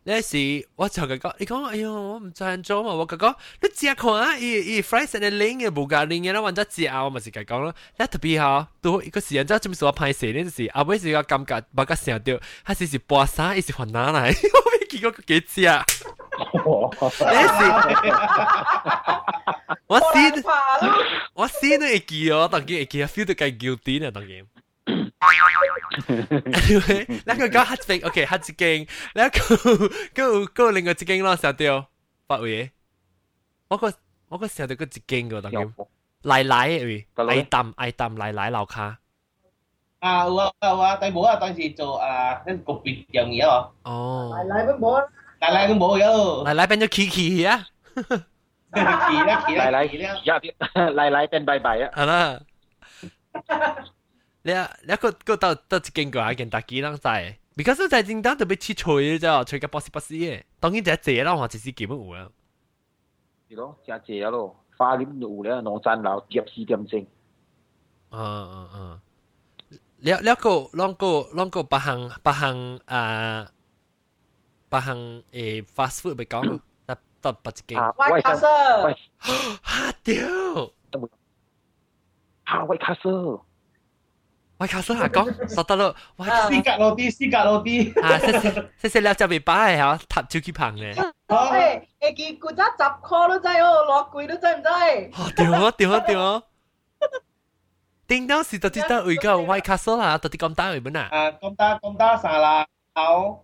[0.05, 7.75] 呢時我就佢講，你講哎呀，我唔贊助嘛，我佢講你食看啊，伊伊 fresh 嘅零嘅無加零嘅，啦，或者食啊，我咪是佢講咯。
[7.99, 15.85] 你特別好，都一個時間真係做咩事我拍攝呢陣時，阿妹是個感覺，把個成掉，他是是播啥，伊 是換哪來，我未見過幾次啊。
[16.39, 18.13] 呢時
[19.87, 20.45] 我先
[21.35, 24.47] 我先都會記哦，當然會記啊，feel 到佢 guilty 啊，當然。
[24.88, 29.56] anyway，那个讲黑飞，OK，黑只经，那个
[30.14, 31.88] 个个另外只经咯，成条
[32.28, 32.72] 八位，
[33.70, 33.92] 我个
[34.30, 35.74] 我个成条个只经个当然，
[36.24, 38.98] 奶奶嘅，爱啖爱啖奶奶楼卡。
[40.00, 43.72] 啊，有啊有啊，但冇啊，当时做啊，一个别样嘢哦。
[43.84, 44.32] 哦。
[44.38, 45.02] 奶奶都冇。
[45.40, 46.44] 奶奶都冇有。
[46.44, 47.66] 奶奶变咗 Kiki 啊。
[48.74, 49.10] 奇啦
[49.48, 49.98] 奇啦，奶奶一
[50.96, 51.90] 奶奶变拜拜啊。
[51.96, 52.40] 系啦。
[54.44, 62.30] 你啊，你个个到到一间个一间大几人在，because 在正当特别切吹嘅啫，吹个波斯波斯嘅，当然就系借啦，我只是基本有啊。
[63.50, 67.06] 系咯，真借啊咯，花点有咧，农山楼入四点钟。
[68.12, 69.02] 嗯嗯嗯。
[70.00, 73.50] 了了个，啷个啷个八项八项啊，
[74.68, 74.98] 八项
[75.32, 77.80] 诶 fast food 咪讲，得得八一间。
[77.80, 78.98] White Castle。
[79.64, 80.28] 吓屌！
[82.46, 83.42] 吓 White Castle。
[84.58, 90.94] 喂，卡斯下讲，实得咯，喂，斯格罗啲，斯格罗啲，啊，识识识识了就未摆系吓，塔超级棒嘅。
[90.94, 91.12] 诶，
[92.00, 94.72] 诶，见古仔十箍都真哦，落贵都真唔真？
[95.14, 96.44] 啊，屌啊屌啊屌啊！
[98.08, 101.08] 叮当时就知得会个 White Castle 啦，到底咁大会本啊？
[101.12, 103.44] 啊，咁大咁大沙拉好。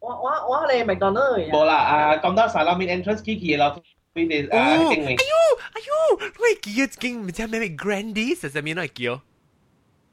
[0.00, 1.50] 我我我哋麦当劳。
[1.50, 3.74] 冇啦，啊，咁大沙拉面 entrance Kiki 啦。
[4.14, 5.06] 佢哋啊定位。
[5.06, 9.20] 哎呦哎呦，喂，叫叫唔知咩咩 Grandis 实上面都系叫。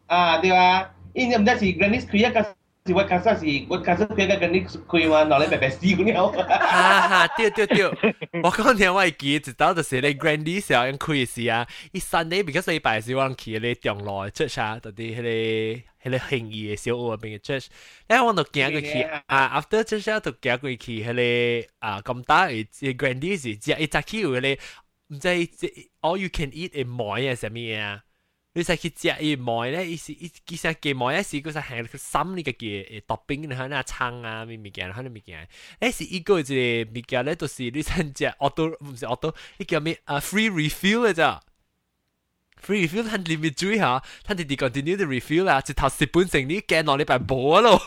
[0.10, 0.92] Ah, di ba?
[1.16, 2.44] Ini mda si Grannis kuya ka
[2.86, 5.96] si wat kasa si wat kasa kuya ka Grannis kuya ma no le bebe si
[5.96, 6.30] ku ni ho.
[6.32, 7.86] 哈哈，对对对，
[8.44, 17.68] 我讲听我记，直到就是你 Grandy 时候因开时啊，伊 Sunday because 礼拜时我去你中路 church 啊，到啲迄个迄个兴义嘅小屋入边嘅 church，
[18.10, 24.64] 咧我就行过去啊，after church 啊，就行过去迄个啊咁大嘅 Grandy 时，只一只去有迄个
[25.16, 25.30] 唔知
[26.02, 28.02] all you can eat 嘅梅啊，什么啊？
[28.58, 35.48] 你使去食伊梅咧，伊是伊其实嘅梅咧是嗰只系佢心呢个嘅诶 topping 你睇那葱啊咩物件，睇那物件，
[35.82, 36.54] 诶是伊个一个
[36.98, 41.42] 物件咧，都是你想食 auto 唔是 auto，伊叫咩啊 free refill 嘅咋？
[42.66, 47.82] free refill 睇里面注意下，睇你哋 continue 嘅 refill 啊，直头蚀本成呢惊落你排补咯。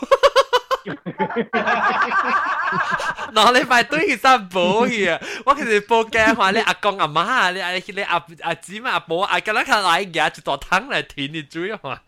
[3.33, 12.01] 攞你排堆其实补嘅，我其实报惊话你阿公阿妈，你阿你阿阿姊妹阿婆阿咁样佢嚟嘅，一袋汤嚟填你嘴啊！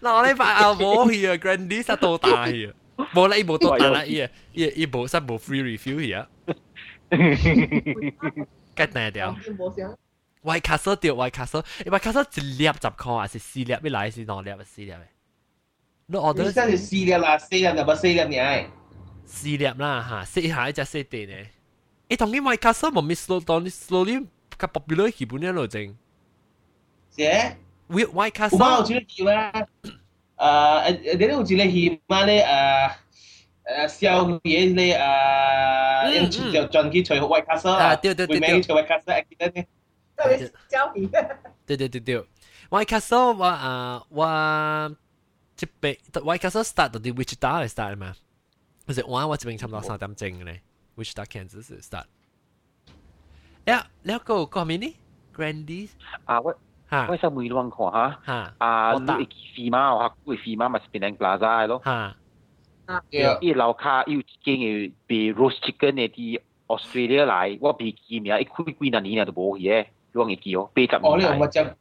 [0.00, 2.46] 攞你排阿婆去啊，Grandis 实多大啊！
[3.14, 6.26] 冇啦，伊冇多大啦，伊伊伊冇实冇 free refill 嘅。
[8.74, 9.36] 吉定掉。
[10.42, 13.76] White Castle 掉 White Castle，White Castle 一粒十块还是四粒？
[13.82, 14.50] 你来是两粒？
[14.64, 14.92] 四粒？
[16.06, 18.64] 你 order 真系四粒啦，四粒就冇四粒嘢。
[19.24, 21.50] 四粒啦吓，四下一只四地咧。
[22.08, 24.26] 诶，同啲 White Castle 冇 miss slow down slowly
[24.58, 25.96] 较 popular 基本一路整。
[27.10, 27.56] 写
[27.88, 28.58] White Castle。
[28.58, 29.66] 我有知叫咧，
[30.36, 39.66] 诶诶，你有知咧戏嘛咧诶诶宵夜咧诶，人就转去吹 White Castle 啊，对对对对，吹 White Castle accident 咧。
[40.68, 41.08] 交皮。
[41.64, 42.16] 对对对对，
[42.70, 44.96] White Castle 我啊我。
[45.57, 48.15] 接被維加斯達到啲 Wichita 嚟 start 啊嘛，
[48.85, 50.61] 其實我我這邊差唔多三點鐘咧
[50.95, 52.05] ，Wichita Kansas 嚟 start。
[53.65, 54.95] 誒，你一個講咩呢
[55.35, 55.89] ？Grandee
[56.25, 56.55] 啊，我
[57.09, 62.15] 我上梅浪看嚇，啊，你會飛馬哦，嚇，會飛馬咪是邊間 plaza 咯嚇。
[63.41, 71.01] 伊樓卡有一間嘅被 roast chicken 嘅啲 Australia 嚟，我未記名，一開幾廿年都冇去嘅，我未記哦，八十年。
[71.01, 71.73] 哦，你有冇執？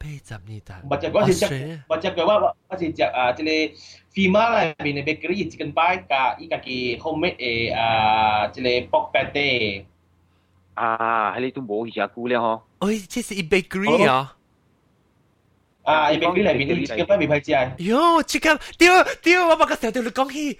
[0.00, 0.74] 八十年代。
[0.88, 3.72] 或者嗰时食，或者佢话嗰时食啊，即系
[4.14, 9.84] FEMA 里边嘅 bakery 一间 buy 架依家嘅 homemade 嘅啊，即系 pork patty。
[10.74, 12.60] 啊，喺呢都冇以前估咧嗬。
[12.78, 14.14] 哦，这是一 bakery 啊。
[15.82, 17.52] 啊 啊，伊边边嚟边啲 chicken 未歹食。
[17.84, 20.58] 哟，chicken，屌屌，我把个时候对你讲起。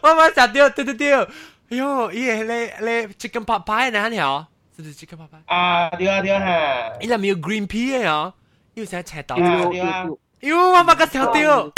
[0.00, 1.28] 我把时掉掉掉掉，
[1.72, 5.42] 哟，伊系你你 chicken pot pie 呢条，是不是 chicken pot pie？
[5.46, 6.96] 啊，对啊对啊哈。
[7.00, 8.32] 伊里面有 green pea 嘅哦，
[8.74, 9.36] 要成赤豆。
[9.36, 10.06] 对啊。
[10.40, 11.72] 哟，我把个时候掉。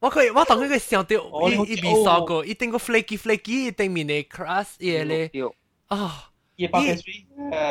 [0.00, 1.16] 我可以，我当佢个想到，
[1.48, 5.30] 伊伊未烧过，一定个 flaky flaky，一定面嘅 crust 嘢咧。
[5.88, 7.24] 啊，伊包嘅水。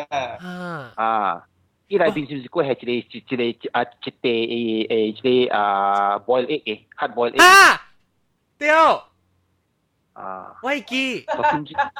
[0.09, 1.43] 啊啊！
[1.87, 7.41] 伊内边是毋是过系一个一一个啊一地诶诶一个啊 boil egg 嘅 hard boil egg。
[7.43, 7.81] 啊，
[8.59, 8.69] 对。
[10.13, 11.25] 啊，我记，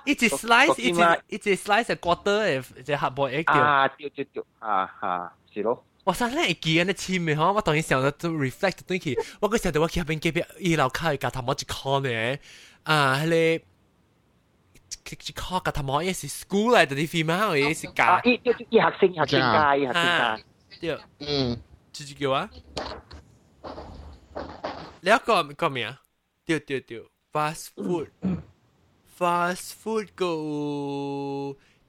[0.06, 5.84] 一只 slice，一只一只 slice 系 quarter 诶，只 hard boil egg 啊，对对对，啊啊，是咯。
[6.04, 10.42] 我真系会记紧啲签嘅嗬，我当然想到都 reflect 对起，我嗰时候我企入边隔壁
[10.74, 12.40] 二楼卡嘅架头毛一看咧，
[12.84, 13.26] 啊，系
[13.58, 13.62] 你。
[15.28, 18.04] 一考架头毛也是 school 嚟的啲 female 也是教。
[18.06, 20.40] 啊，一一一学生学生教，一学生教。
[20.82, 21.62] 对，嗯，
[21.92, 22.50] 自己叫啊。
[25.02, 26.00] 你一个个咩啊？
[26.46, 30.26] 对对对 ，fast food，fast food 个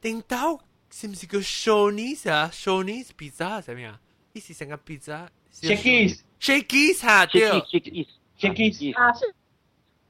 [0.03, 2.51] 顶到是唔是叫 Shoney's 啊？
[2.53, 4.01] Shoney's pizza 系咩啊？
[4.33, 7.51] 意思成个 pizza。Shakey's，Shakey's 吓对。
[7.51, 9.35] Shakey's，Shakey's 啊是。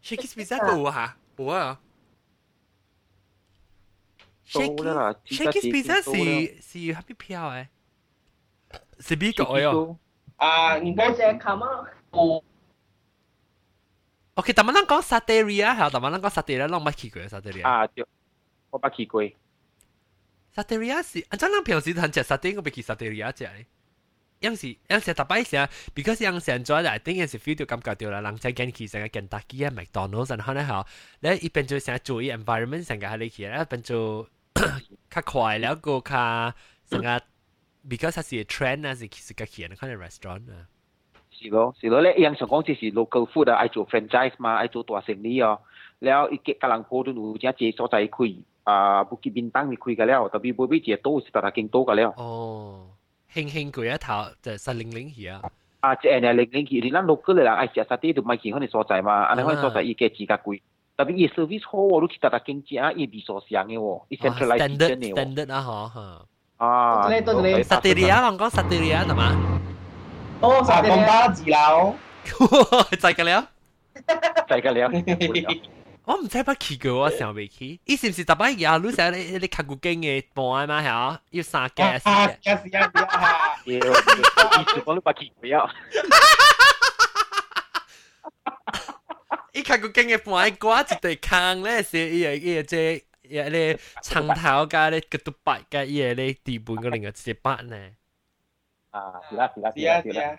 [0.02, 1.80] Shakey's pizza 个喎吓，冇啊。
[4.46, 6.12] Shakey's Shakey's pizza 是
[6.60, 7.66] 是要边票诶？
[9.00, 9.96] 是边个哟？
[10.36, 11.66] 啊，应该系卡嘛。
[14.34, 17.66] OK，但系咱讲 Sateria 系，但系咱讲 Sateria，咱冇去过 Sateria。
[17.66, 18.06] 啊，对，
[18.70, 19.22] 我冇去过。
[20.54, 23.66] Sateria 是，按照咱平时通食 Sateria，我未去 Sateria 食咧。
[24.40, 30.86] 有时有时特别时，because 有时做嚟，顶有时 feel 到感觉到啦，人真紧去成个肯德基啊、麦当劳，然后咧吓，
[31.20, 34.26] 你一边做成日做依 environment 成个喺你去，一边做
[35.10, 36.54] 较快，แล้ว个较
[36.88, 37.22] 成个
[37.86, 40.66] because 系是 trend 啊，是其实个去人看嘅 restaurant 啊。
[41.34, 45.58] 是咯，是咯，咧样想讲即是 local food 啊，爱做 franchise 嘛，爱做大生意哦。
[46.04, 48.30] แล้วอีกกำลังพูดดูจะเจสใจคุย
[48.68, 52.24] อ่าบุกิบินตั้งมีคุยกันแล้วแต่บีบุบิเจโตสิตากิงโตกันแล้ว 哦，
[53.34, 54.08] 轻轻佢一头
[54.44, 55.32] 就实零零去啊。
[55.80, 60.60] 啊，即系零零去，你咱 local 嘅人爱食沙啲就咪见佢哋所在嘛，安尼佢所在伊嘅自家贵。
[60.98, 65.14] 特别伊 service 好喎，你去大大经济啊，伊未所想嘅喎，伊 centralize 嘅喎。
[65.14, 66.00] standard 啊，嗬吓。
[66.58, 67.64] 啊，对对对。
[67.64, 69.14] Sateria 我讲 Sateria 系
[70.40, 70.48] 嘛？
[70.48, 71.96] 哦，啊，讲巴字楼。
[72.24, 72.36] 就
[73.08, 73.48] 系了。
[74.48, 74.90] 就系了。
[76.04, 77.78] 我唔知乜去过，我想未去。
[77.84, 81.20] 伊是唔是特别有路上你你看过经嘅半嘛吓？
[81.30, 82.38] 要三架事嘅。
[82.40, 82.90] 架事啊！
[83.64, 85.70] 要，意思讲你冇去过呀？
[89.52, 97.76] 伊看过经嘅半挂一对坑咧，是伊个伊个即系咧长头加咧个独白加伊个咧地盘个另个一八呢。
[98.94, 100.36] 啊，是啦是啦是啊是啊。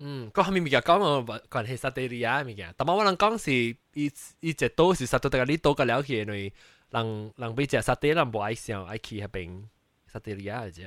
[0.00, 6.52] 嗯，嗰下面物件讲我关系萨地利亚物件，但系我能讲是伊伊只岛是实到大家呢岛个了解，因为
[6.90, 9.64] 人人俾只萨地人无爱上爱去迄边
[10.12, 10.86] 萨地利亚嘅啫。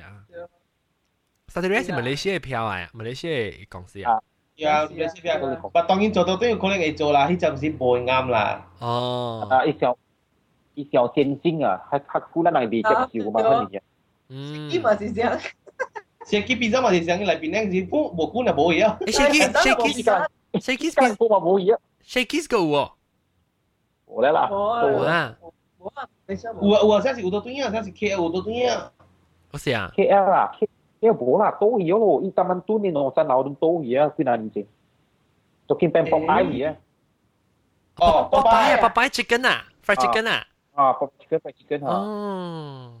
[1.52, 4.18] 萨地利亚是马来西亚票啊，马来西亚公司啊。
[4.56, 8.66] 呀，马来西亚票，不当然做到都要可能会做啦，迄阵时唔啱啦。
[8.78, 9.46] 哦。
[9.50, 9.98] 啊，一条
[10.74, 13.80] 一条先进啊，系系湖南那边接受嘛，嗰啲嘢。
[14.28, 14.70] 嗯。
[14.70, 15.50] 伊嘛是这样。
[16.26, 18.96] 食机变咗嘛，是上嚟边咧，是冇冇管就冇嘢啊。
[19.00, 20.02] Shaky Shaky
[20.60, 21.76] Shaky 边个嘛冇嘢？
[22.04, 22.90] Shaky 个喎。
[24.08, 24.48] 冇咧啦。
[24.50, 24.82] 冇啊。
[25.80, 26.08] 冇啊，
[26.60, 28.92] 有啊有啊，像是有多对啊，像是 KL 有多对啊。
[29.50, 29.90] 我是啊。
[29.96, 30.52] KL 啦，
[31.00, 34.66] KL 冇啦，多嘢咯，伊taman tu ni no san laudun 多嘢啊，佢哪年先？
[35.68, 36.76] 就见 pempong ai 嘢。
[37.96, 40.44] 哦，Popeye 啊，Popeye chicken 啊，fried chicken 啊。
[40.74, 41.94] 啊，Popeye chicken fried chicken 啊。
[41.94, 43.00] 哦。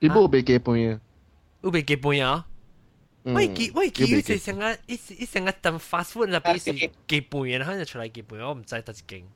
[0.00, 1.00] 伊冇被基本嘅，
[1.62, 2.46] 有被基本啊？
[3.24, 6.72] 我记我记有只成个一一成个等 fast food 入边是
[7.06, 9.28] 基本嘅，然后就出嚟基本，我唔知得一间。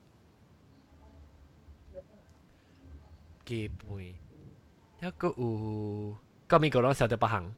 [3.45, 6.17] 基本，一个有，
[6.49, 7.53] 咁咪讲到小啲北行，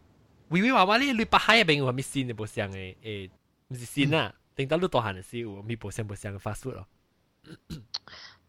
[0.51, 3.31] 微微话话你你北海入边有咩线嘅冇上嘅诶，
[3.69, 6.87] 唔是线啊，定到你大汉嘅时有咪冇上冇上嘅 fast food 咯。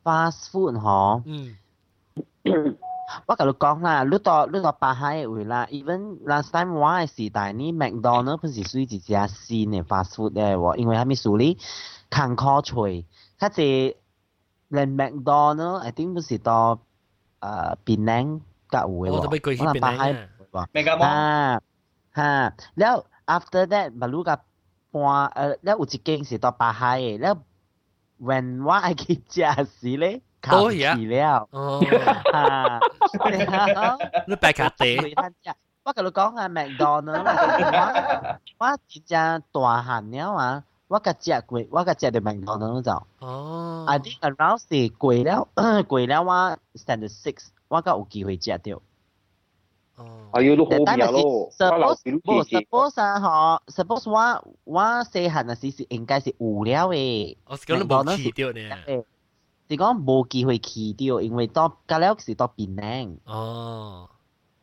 [0.04, 1.58] fast food 嗬，嗯，
[3.27, 11.57] 我甲你講啦，你到你到北海位啦，even last time 我嘅時代呢，McDonald 不是屬於一隻新嘅 fast food 嘅喎，因為佢咪屬於
[12.11, 13.05] 坎坷脆，
[13.39, 13.97] 佢只
[14.69, 16.81] 連 McDonald，I think 不是到
[17.41, 20.13] 誒檳榔甲有嘅喎，可能北海
[20.53, 20.67] 喎，
[21.05, 21.61] 啊
[22.15, 24.37] 嚇，然後 after that 咪你甲
[24.91, 27.43] 搬誒，然後有一間是到北海嘅，然後
[28.21, 30.21] when 我係去食時咧。
[30.45, 30.85] 卡不起。
[34.29, 34.71] 你白卡。
[35.85, 36.49] 我跟你讲下
[38.59, 43.07] 我真正大汉了啊，我个只贵，我个只的麥當勞走。
[43.19, 43.85] 哦。
[43.87, 44.59] I think around
[45.25, 45.47] 了，
[46.07, 48.81] 了 stand six，我个有机会只到。
[49.97, 51.51] 哦，哎呦，都好变咯！
[51.71, 57.37] 我老是不 suppose 啊，哈，suppose 我我细汉的时是应该是，我冇。
[59.70, 64.10] 是讲冇机会去到，因为到隔了是到槟城，哦，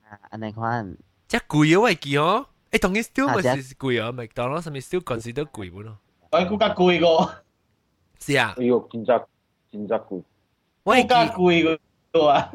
[0.08, 0.96] 啊，安尼款，
[1.28, 5.98] 即系贵啊，喂，记哦，诶，当然 still 咪啊是贵啊，麦当劳上面 still consider 贵本咯，
[6.32, 7.42] 我估价贵个，
[8.18, 9.20] 是啊，哎呦，真真
[9.70, 10.22] 真真贵。
[10.82, 11.08] 我系记。
[11.08, 11.78] 估价贵
[12.12, 12.50] 个啊！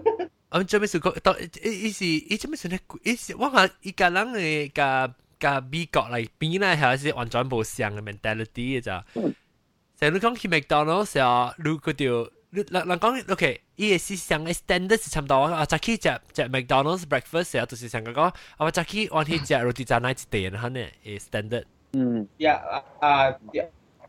[0.50, 1.18] 我做咩事讲？
[1.22, 2.80] 当伊伊是伊做咩事咧？
[3.04, 9.06] 伊是我话伊个人嘅甲甲美国嚟比咧，系是完全无相嘅 mentality 嘅咋。
[9.14, 15.36] 成你讲去麦当劳时候，你嗰条你 人人讲 OK，伊嘅思想嘅 standard 是差唔多。
[15.44, 16.02] 啊，早起食
[16.34, 18.22] 食麦当劳 breakfast 时候，就是想讲，
[18.58, 21.64] 啊，早起我去食 roti canai 一地，吓呢诶 standard。
[21.94, 22.62] 嗯，呀
[23.00, 23.30] 啊啊！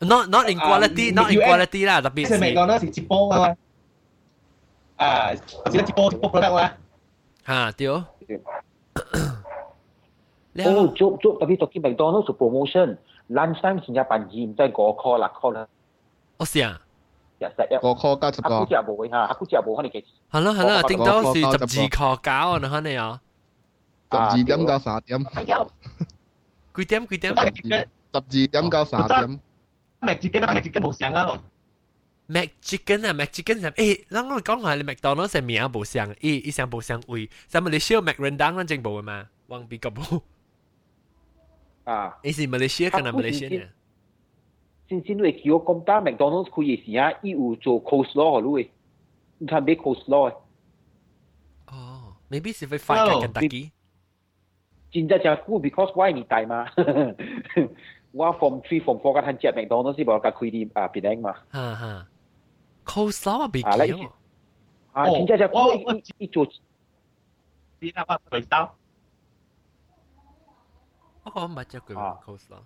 [0.01, 3.57] Not not in quality, not in quality 啦，特别即系麦当劳是接波啊嘛，
[5.07, 5.35] 啊，
[5.71, 6.73] 只得接波接波得嘛。
[7.47, 7.87] 吓对。
[7.89, 8.05] 哦，
[10.97, 15.69] 做做特别做啲 麦当劳做 promotion，lunch time 先有办二，唔使个 call 啦 call 啦，
[16.39, 16.81] 我是啊。
[17.39, 17.79] 日日一。
[17.81, 23.21] 个 call 加十阿姑个，只冇嘅吓，阿姑只冇可能几系咯系咯，顶多是我我十二个搞啊，吓你啊。
[24.11, 25.59] 十二点到三点，哎呀，
[26.75, 27.35] 几点几点？
[27.35, 27.41] 十
[28.15, 29.41] 二点到三点，
[30.03, 31.39] 麦自己麦自己冇上啊！
[32.29, 40.23] Mac Chicken 啊，Mac Chicken 就诶，咱我讲下你麦当劳成名无相，伊伊上无相位，但马来西亚 Mac Rendang 咱正无嘅嘛，忘比较无，
[41.85, 42.17] 啊！
[42.23, 43.67] 伊是马来西亚跟南马来西亚
[44.87, 44.89] 嘅。
[44.89, 48.69] 先先会叫我咁单麦当劳开嘅时啊，伊有做 coleslaw 好嘅，
[49.39, 50.35] 你睇咩 coleslaw？
[51.69, 53.71] 哦，maybe 是会快嘅 Kentucky。
[54.91, 56.67] 真正正久，because 我系年代嘛，
[58.13, 62.07] 我 form three form four 嗰阵食麦当劳先冇甲开啲啊槟城嘛，哈哈，
[62.85, 64.07] coleslaw 啊，别啊你记喎。
[64.93, 66.53] 啊哦真正正我久，伊伊做啲
[67.81, 68.75] 啱啱回刀，
[71.25, 72.61] 我唔系食过啊 coleslaw。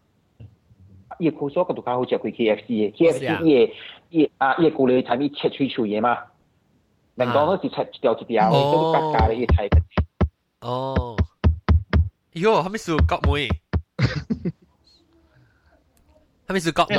[1.21, 3.73] 伊嘅 coleslaw 个度较好食过 KFC 嘅是啊，KFC 伊嘅
[4.11, 6.19] 伊啊伊嘅顾你睇咩切脆脆嘢嘛，
[7.17, 9.69] 麦当劳是切一条一条，哦都格价嘅睇。
[10.61, 11.17] 哦，
[12.35, 13.49] 哟，系咪属国妹？
[16.47, 16.97] 系咪属国妹？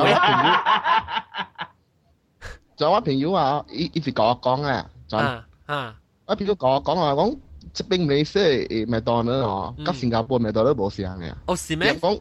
[2.76, 5.96] 就我朋友啊，伊伊是讲我讲啊，就啊啊，
[6.26, 7.38] 我朋友讲我讲话讲，
[7.74, 11.34] 即边美式诶麦当劳哦，嗯甲新加坡麦当劳无相嘅。
[11.48, 11.94] 哦是咩？
[11.94, 12.20] 伊讲，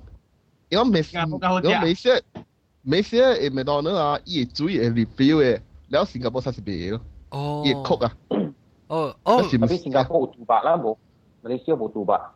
[0.71, 2.23] 因為美斯，因為美斯，
[2.81, 7.01] 美斯誒麥當勞啊，伊個水誒 review 誒，了新加坡三十倍咯，
[7.65, 8.15] 伊個曲啊，
[8.87, 10.97] 哦哦，特別新加坡有杜巴啦無，
[11.43, 12.33] 馬來西亞無杜巴，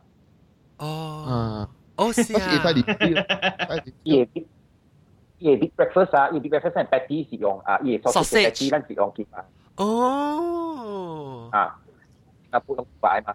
[0.76, 1.66] 哦，
[1.96, 3.24] 哦是啊，伊個 review，
[4.04, 4.30] 伊個
[5.38, 9.38] 伊個 big breakfast 啊，伊 big breakfast 係 patty 是用啊，伊個 sausage patty 咱是用嘅嘛，
[9.76, 11.80] 哦，啊，
[12.50, 13.32] 啊普通杜巴嘛，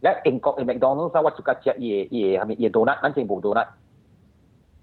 [0.00, 3.68] 咧英國嘅麥當勞啊，我最近食伊個伊個係咪伊個 donut，咱全部 donut。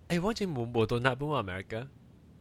[0.09, 1.87] 诶我真冇冇到那本 America，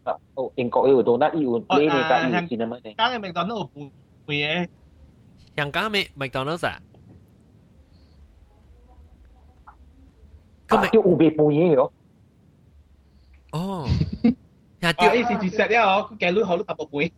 [0.03, 2.83] 啊，哦，英国有 donut，伊有呢呢个伊有 cinnamon 嘅。
[2.83, 3.91] 间嘅麦当劳有
[4.25, 4.67] 半嘢，
[5.55, 6.81] 香港咩麦当劳啊？
[9.65, 9.73] 啊，
[10.67, 11.91] 咁咪叫有卖半嘢嘅
[13.51, 13.87] 哦，
[14.81, 17.13] 呀啊，对，伊是一 set 了，佢计女好都搭半杯，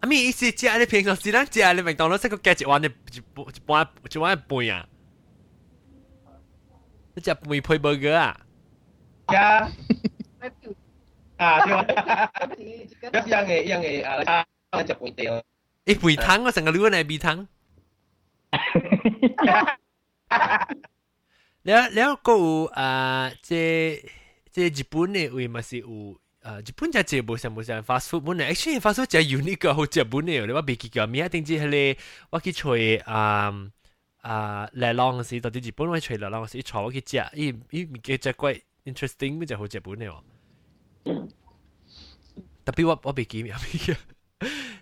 [0.00, 4.88] 阿咪意思食你平常时咱食你麦当劳，即个加一碗嘅一半一半一碗半啊，
[7.14, 8.40] 你食半配 burger 啊？
[9.27, 9.59] Dạ.
[9.59, 9.69] ya
[11.37, 14.01] à thế mà rất yang nghề yang nghề.
[14.01, 14.23] À là
[14.71, 14.83] sao?
[14.83, 15.41] Chụp quỷ tiêu
[15.85, 17.45] ít quỷ thắng á thành cái lứa này bị thắng.
[21.63, 24.03] 了了，个有啊，这
[24.51, 25.87] 这日本的位嘛是有
[26.41, 33.53] 啊，日本只只无啥无啥 fast food 本来，actually fast food 只 unique 个好日本的，我袂记个，明仔定只迄个我去揣啊
[34.21, 38.59] 啊来浪时，到底日本我揣来浪时，一揣我去食，伊伊物件只怪。
[38.85, 40.21] interesting 咪就好日本嚟喎。
[42.65, 43.55] 特別我我未見面，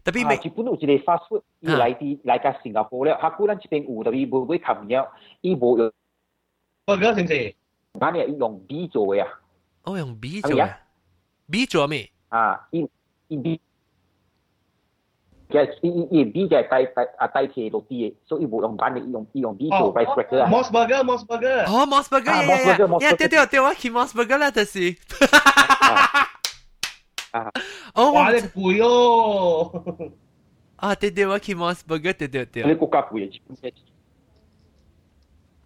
[0.04, 0.36] 特別未。
[0.36, 5.92] 日本有一個 fast food，伊來啲來個新加坡了，韓國咱這邊有，特別無買冚了，伊無用。
[6.86, 7.56] 我講先先，
[7.94, 9.40] 嗱你係用 B 做嘅啊？
[9.84, 10.80] 我用 B 做啊
[11.50, 12.12] ？B 做咩？
[12.30, 12.88] 啊，伊
[13.28, 13.60] 伊 B。
[15.51, 20.51] 嘅伊伊伊 B 嘅代代啊代替落啲嘅，所以无用版嘅，伊用伊用 B 做 rice cracker 啊。
[20.51, 24.97] Moss Burger，Moss Burger，哦，Moss Burger，啊呀 Moss 呀 Burger，Moss 呀， Burger 对对对，我去 Moss Burger 啦，就是。
[27.33, 27.51] 啊，
[27.95, 29.85] 哦，哇，我你攰哦，
[30.77, 32.75] 啊，对对，我去 Moss Burger，对对对你。
[32.75, 33.73] 国家贵嘅，日本嘅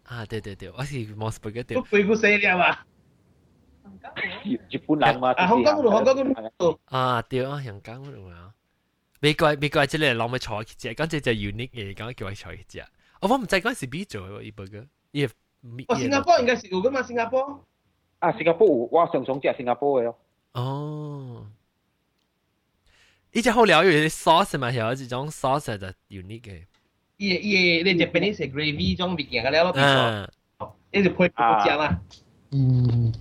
[0.05, 1.83] 啊，对对对，我是 Moss Burger 对都。
[1.85, 2.77] 攰过死你啊嘛，
[4.69, 8.53] 日本人嘛，啊，香港嗰度，香港嗰度，啊，对啊，香港嗰度啊。
[9.21, 12.85] 美国美国即系攞咪坐去食，讲只就 unique 嘅，讲叫我坐去食。
[13.21, 15.25] 我我唔知嗰阵时 B 做喎，依 burger，依
[15.89, 17.65] 哦，新加坡应该是有噶嘛，新加坡，
[18.19, 20.19] 啊，新加坡有我常常食新加坡嘅咯。
[20.53, 21.47] 哦。
[23.33, 26.65] 呢只好料，因为 sauce 嘛，有一种 sauce 就 unique 嘅。
[27.19, 30.29] 伊伊你 Japanese gravy 种物件嘅了，变啊，
[30.59, 32.01] 咗，你就配嗰只啦，
[32.53, 33.13] 嗯，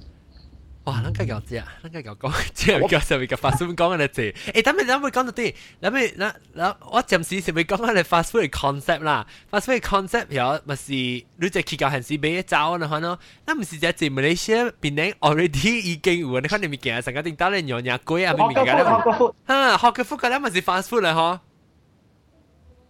[0.86, 1.02] 哇！
[1.04, 4.22] 咱家搞只，咱家搞讲，即系教上面嘅 fast food 讲紧嘅字。
[4.54, 9.28] 诶，等咪等咪讲到啲，等咪嗱嗱，我暂时是咪讲紧你 fast food 嘅 concept 啦？
[9.52, 13.16] fast food 嘅 concept 有咪是你只去教系是俾一找啦，可能，
[13.46, 21.40] 那唔是只字 Malaysia 边呢 already 已经有，你看你咪见成个定打你样样贵啊，咪咪学嘅啦，个福，吓学嘅 food 嘅咧咪是 fast food 啦，嗬。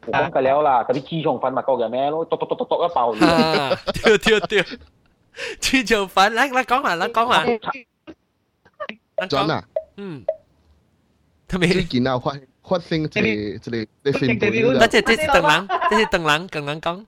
[0.07, 3.27] 我讲嘅了啦，特别猪肠粉咪讲嘅咩咯，笃笃笃笃笃一包。
[3.27, 4.65] 啊，对对对，
[5.61, 9.67] 猪肠粉，嚟嚟讲下，嚟讲下，嚟讲，转啊，
[9.97, 10.23] 嗯，
[11.47, 11.67] 同埋。
[11.67, 17.05] 最近啊发发生一个一个一个新闻那就，这这是邓人，这是邓人，邓人讲。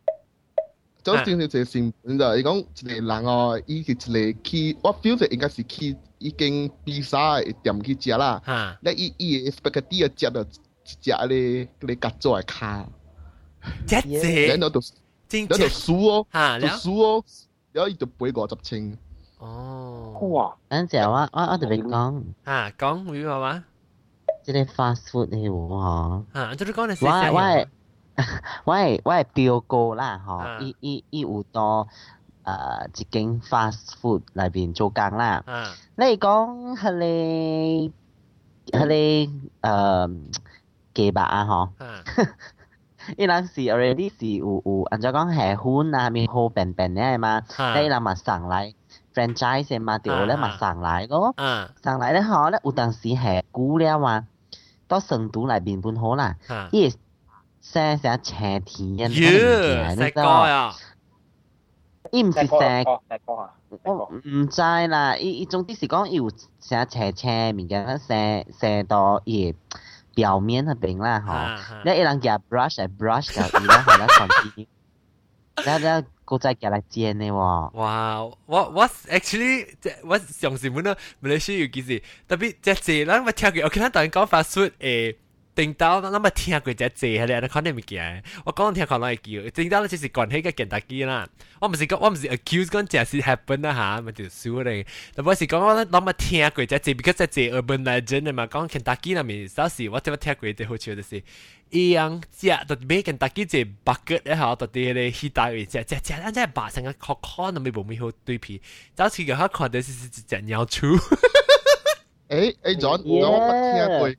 [1.03, 8.41] 就正一个新闻就，伊讲一个人哦，伊是一个去，我 feel 就应该是去已经比赛嘅店去食啦。
[8.45, 10.45] 吓，咧伊伊嘅 spaghetti 啊食到一
[11.01, 12.87] 只咧嗰啲夹咗嘅卡，
[13.87, 14.81] 一只然后就
[15.27, 16.61] 真然后就正输哦，吓了。
[16.61, 17.25] 就输哦，
[17.75, 18.97] 然后伊就赔五十千。
[19.39, 20.55] 哦，哇！
[20.69, 23.63] 等阵我我我特别讲，吓讲会话话
[24.43, 26.23] 即系 fast food 呢喎嗬。
[26.33, 27.67] 吓，即系讲你我系我系系
[28.65, 30.61] 我系我系表哥啦，啊嗬！
[30.61, 31.87] 伊伊伊有到
[32.43, 35.43] 诶一间 fast food 里边做工啦。
[35.47, 37.93] 吓你讲系你
[38.71, 40.19] 系你诶
[40.93, 41.69] 鸡白啊，嗬！
[43.05, 48.73] 吓伊人是 already 是有有，按照讲系款啊，面好便便嘅嘛，吓你人嘛上来
[49.13, 51.33] franchise 嘅嘛，条咧嘛上来咯。
[51.37, 54.25] 啊上来咧嗬，咧有当时系久了啊，
[54.87, 56.89] 到成都嚟边本好啦，吓，伊
[57.61, 60.47] 写写斜田嘅耶，你食过知道？
[60.47, 60.73] 呀，
[62.11, 63.49] 伊唔是写，哦，大哥啊，
[63.83, 66.29] 我唔知啦，伊伊总之是讲伊有
[66.59, 69.55] 写斜斜物件，写写到伊
[70.16, 71.34] 表面的饼啦吼，
[71.84, 74.66] 那一人家 brush 来 brush 到伊拉好那双皮，
[75.62, 77.68] 那那哥再加来煎的哇！
[77.74, 79.68] 哇，我我 actually
[80.04, 82.02] 我相信不呢，马来西亚有几时？
[82.26, 85.14] 特别这这，咱我跳个，我看他等于搞法术诶。
[85.55, 88.23] 定到咱咪听过只字喺你，可能物件。
[88.45, 91.27] 我讲听可能会叫，定到就是关系个肯德基啦。
[91.59, 94.85] 我唔是讲，我唔是 accuse 讲只是 happen 啦吓，咪就输嚟。
[95.13, 101.21] 但我是讲我咱咪听过只字，because 只字 urban legend 嘛，讲肯德基那边有时我点样听过啲好笑就是。
[101.69, 108.61] 一样食，就买肯德基只 bucket 咧吓，就啲咧起大位只只只，咱真系白成个壳壳，都未冇咩好对皮。
[108.95, 110.97] 早次嘅佢看到是是只只鸟猪。
[112.27, 114.09] 诶诶，John，John 我听过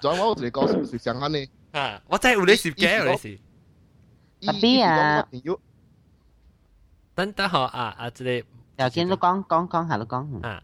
[0.00, 1.38] ，John 我同你講是唔是上岸呢？
[1.72, 2.00] 啊！
[2.08, 3.38] 我真係有你攝嘅，有你攝。
[4.40, 5.60] 特別啊朋友
[7.14, 8.10] 等等下啊啊！
[8.10, 8.44] 即係
[8.76, 10.46] 又見都講講講下都講。
[10.46, 10.62] 啊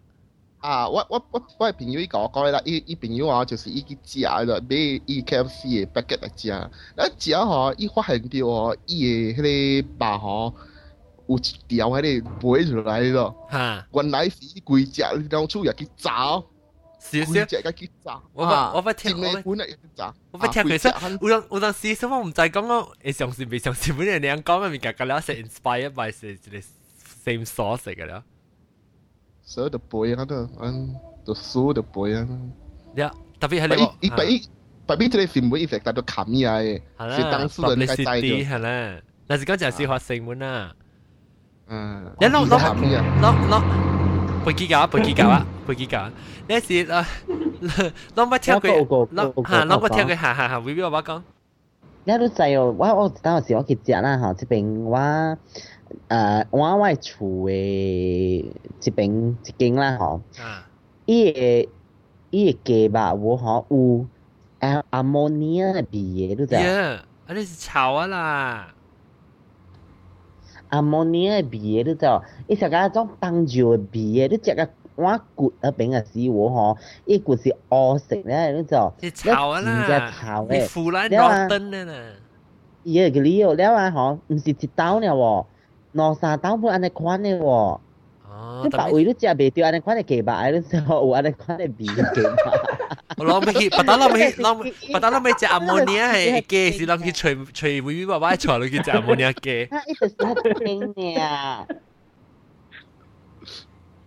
[0.61, 4.77] 啊，我我我我係朋友伊甲我講啦，伊伊朋友啊，就是伊去食啦買
[5.07, 6.71] 伊 KFC 嘅 packet 嚟食，
[7.19, 10.55] 一食吼，伊發現到吼，伊嘅迄個肉吼
[11.27, 16.43] 有一條迄個飛出來咯，嚇，原來是伊規隻兩處也去炸，
[17.04, 17.46] 少少规。
[17.46, 26.58] 只也去炸，我不我不听我不真嘅本嚟去炸，我不听佢说啊规只，有阵有阵时，什么唔知讲讲，诶上次未上次本人你讲嘅物件，个了系 inspired by 是一个
[27.26, 28.24] same source 嚟嘅了。
[29.42, 32.28] 所有的背啊都，嗯，都所有的背啊。
[32.96, 34.42] 呀，特别系把你伊伊把伊
[34.86, 38.56] 把伊这个新闻一直在度砍起来嘅，系是当事人该知 publicity 道。
[38.56, 40.76] 系啦，但是讲就系小学新闻啊。
[41.68, 43.02] 嗯，你攞伊是砍起来。
[43.22, 43.93] 攞攞，
[44.46, 46.12] 背机教啊，背机教啊，背机教啊。
[46.48, 47.06] 呢时啊，
[48.16, 51.22] 攞乜听佢，攞吓攞乜听佢，吓吓吓，会俾我讲。
[52.06, 58.46] 你都知哦，我我当时我去食啦吼，即边我诶我我系厝嘅
[58.80, 60.66] 即边一间啦吼，啊
[61.06, 61.40] 伊个
[62.32, 64.06] 伊个鸡肉有吼有
[64.60, 66.62] 阿阿莫尼亚嘅鼻嘢，你知啊？
[66.62, 66.96] Yeah，
[67.28, 68.73] 啊你是炒啊啦。
[70.75, 72.23] 阿莫尼个皮个，你知道？
[72.49, 78.93] 伊食一种香蕉个皮个，你食个碗骨那边个死我吼，伊骨是乌色嘞，你知道？
[79.01, 79.87] 你炒啊啦！
[79.87, 81.93] 你炒诶，你腐烂落灯嘞呐！
[82.83, 85.47] 伊个个理由了啊吼，毋是一刀了喎，
[85.93, 87.79] 两三刀不安尼款嘞喎。
[88.34, 92.52] 哦，你白位你食袂着安尼款嘅鸡白，你知有安尼款嘅味嘅鸡白。
[93.18, 99.68] 我谂起，不打谂起，谂不打谂起只阿摩尼亚系嘅，是谂起随随微微爸爸坐落去只阿摩尼亚嘅。
[99.70, 101.66] 他一直是喺听嘅。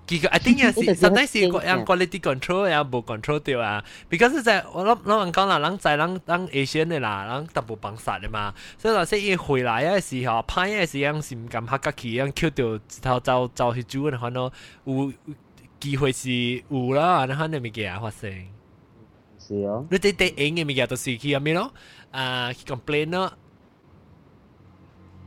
[0.07, 12.51] 结果 I think 有时 sometimes 是个样 quality control 又冇 control 掉啊，because 就系我谂谂人讲啦，人在人人 Asian 嘅啦，人特步帮杀嘅嘛，所以话说伊回来嘅时候，拍嘅时候是唔敢客气，样 Q
[12.51, 14.51] 掉头走走去煮，可能
[14.85, 15.13] 有
[15.79, 16.31] 机会是
[16.69, 18.31] 有啦，然后你咪嘅发生。
[19.39, 19.87] 是哦。
[19.91, 21.73] 你哋啲影嘅物件就是去入面咯，
[22.11, 23.33] 啊去 complain 咯，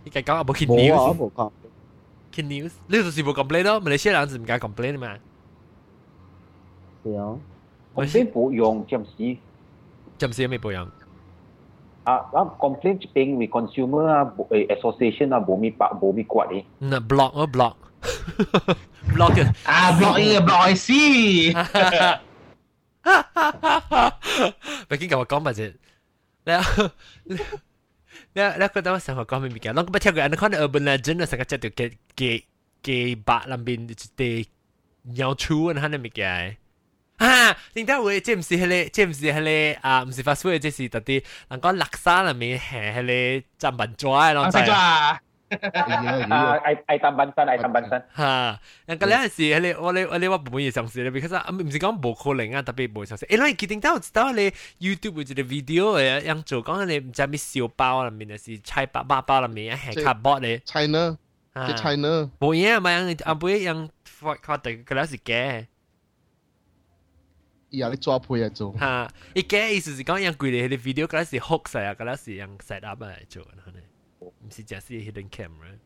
[0.04, 1.52] 你讲讲冇去冇啊，我 news，
[2.30, 2.36] 冇讲。
[2.36, 5.16] 去 news，你就是冇 complain 咯，马来西亚人就唔敢 complain 嘛。
[7.04, 7.40] 是哦。
[7.96, 9.38] complain 冇用，暂时
[10.20, 10.88] 暂时未保养。
[12.04, 16.64] 啊啊 complain 这边为 consumer 啊，诶 association 啊，冇咪白冇咪关嘅。
[16.82, 17.76] 嗱 block 我 block
[19.16, 19.48] block 嘅。
[19.64, 21.56] 啊，block 呢个 block 先。
[24.90, 25.74] 毕竟同我讲咪啫，
[26.46, 27.36] 你
[28.34, 29.74] 你你觉得我成日讲咩物件？
[29.76, 31.70] 我不听过，你看 urban legend 成个只条
[32.20, 32.44] 嘅
[32.84, 33.88] 嘅嘅白里边
[34.18, 34.46] 啲
[35.14, 36.58] 鸟鼠啊，啲物件。
[37.18, 37.56] 啊！
[37.74, 38.90] 点解会即唔是迄个？
[38.90, 40.04] 即唔是迄个啊？
[40.04, 45.20] 唔是 fast food，即是特啲人讲垃圾里面系迄个站板抓咯，食咗啊！
[45.48, 48.04] 啊，爱爱当班山，爱当班山。
[48.18, 48.60] 吓！
[48.88, 53.26] 人家嗰阵时，迄个我哋我哋话唔会尝试咧，because 啊唔是讲冇可能啊，特别冇尝试。
[53.28, 60.62] 诶，你记定到知道你 YouTube 有一个 video 诶，样做讲你唔知咩小包里面是菜包包包里面系 cardboard 咧。
[60.66, 61.18] China，
[61.54, 62.30] 嘅 China。
[62.40, 65.68] 冇嘢嘛，样啊唔会样发发地嗰阵时嘅。
[67.70, 68.74] 伊啊，你抓配嚟做。
[68.80, 69.10] 吓！
[69.34, 73.82] 伊嘅意思是讲样贵嘅啲 video 嗰阵时 hook 晒啊，嗰阵时样 set up 嚟做，可能
[74.22, 75.78] 唔是净系 hidden camera。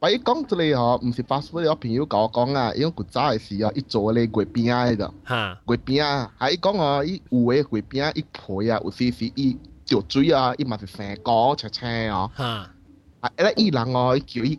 [0.00, 5.14] 喂，讲到你嗬，唔是 fast food，我朋友讲讲啊，因为古早嘅时候，伊做咧月饼啊喺度。
[5.26, 5.60] 吓！
[5.68, 12.30] 月饼啊，系讲哦，伊有嘅月饼啊，伊皮啊，有时是伊掉水啊，伊嘛是生果青青哦。
[12.36, 12.44] 吓！
[13.20, 14.58] 啊，咧伊人哦，伊叫伊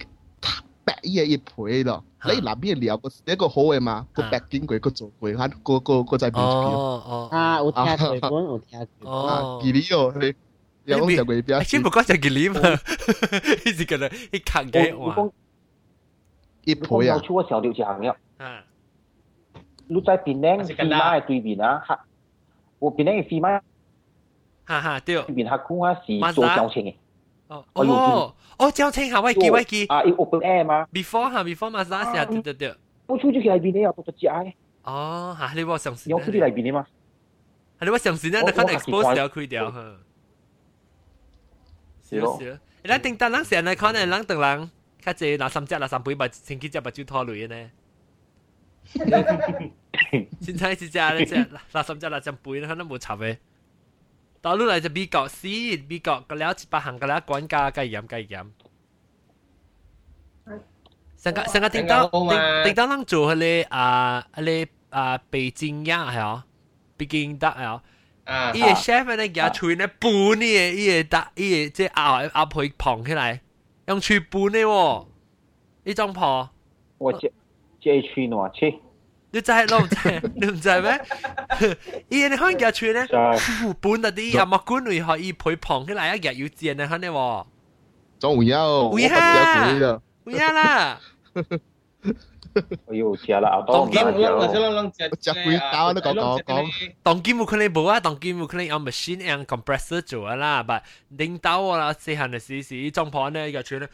[0.91, 2.05] 白伊嘅伊皮咯。
[2.25, 7.03] 你南邊料個一個好嘅嘛，個白經過個做過，佢個個個在邊哦。
[7.07, 7.29] 哦。
[7.31, 9.13] 啊，有聽台本，有聽台本。
[9.13, 9.61] 啊哦，。
[9.63, 10.35] 吉利哦，你
[10.85, 11.63] 有講就月餅。
[11.65, 12.61] 先唔講就吉利嘛，
[13.65, 15.31] 一直覺得一卡嘅哇。
[16.65, 18.17] 伊皮啊，出我小六行了。
[18.39, 18.65] 啊，
[19.89, 22.01] 你在檳城飛馬嘅對面啊，嚇！
[22.81, 23.61] 我檳城嘅飛馬
[24.65, 25.23] 哈哈，對。
[25.23, 26.95] 對面客空啊，是做交情嘅。
[27.50, 29.86] 哦哦哦，交清下，喂记喂记。
[29.86, 30.88] 啊，伊 open air 嘛。
[30.92, 32.76] before 哈，before 嘛，嗰时对对对。
[33.08, 34.54] 我出去嚟边咧，有做只嘅。
[34.84, 36.10] 哦，吓你话上线。
[36.10, 36.86] 有出去嚟边咧嘛？
[37.80, 39.96] 系你话上线咧，你可能 expose 掉开掉吓。
[42.08, 44.72] 是咯是咯，你定得人成日可能人等人，
[45.02, 47.70] 较济嗱三只嗱三杯把星期只把酒拖累呢。
[48.86, 53.16] 现在是只咧只嗱三只嗱三杯，可能冇插
[54.40, 54.42] 嘅。
[54.42, 58.48] 到路嚟就美国先，美国个了一百行个了管家计盐计盐。
[61.18, 62.30] 成个成个定到定
[62.66, 66.44] 定到人做迄个啊迄个啊北京呀系哦，
[66.98, 67.82] 北京得系哦。
[68.26, 73.42] 啊，伊个 chef 咧夹喙咧拌呢嘢，伊个搭伊个即咬咬佢捧起来，
[73.88, 75.06] 用喙拌呢喎，
[75.86, 76.50] 呢种破。
[76.98, 77.20] 我这
[77.82, 78.80] 这区喏，切。
[79.32, 79.80] 你知咯？
[79.82, 81.00] 唔知，你唔知咩？
[82.10, 87.46] 伊你可能夹喙咧，拌到啲阿莫管为何伊配捧起来一日要煎咧，肯定喎。
[88.20, 91.00] 仲有，会啊，会啊啦。
[92.88, 96.72] 哎呦，食啦，后当今我我想谂只只鬼刀都讲讲讲。
[97.04, 100.82] 当今冇可能冇啊，当今冇可能用 machine 用 compressor 做啊啦，但
[101.18, 103.90] 领导啊啦，细汉嘅时时装盘咧个串咧，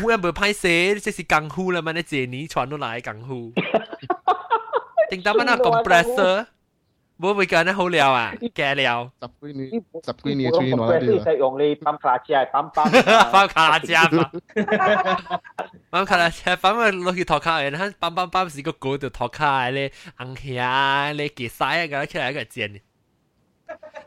[0.00, 0.68] 忽然冇拍死，
[1.00, 3.52] 即是功夫啦嘛，你借你传到来功夫。
[5.10, 6.46] 领导乜那 compressor，
[7.18, 9.10] 冇会讲得好料啊，假料。
[9.20, 9.70] 十几年，
[10.04, 11.32] 十几年出现攞啲啦。
[11.34, 14.30] 用你ปั๊ม卡车，ปั๊ปั๊ปั๊卡拉车嘛。
[15.90, 22.80] ปั๊卡拉车，ปั๊咪落去托卡嘅，佢ปั๊ปั๊ปั๊是个嗰条托卡咧，硬气啊，你结晒啊，咁起来一个煎。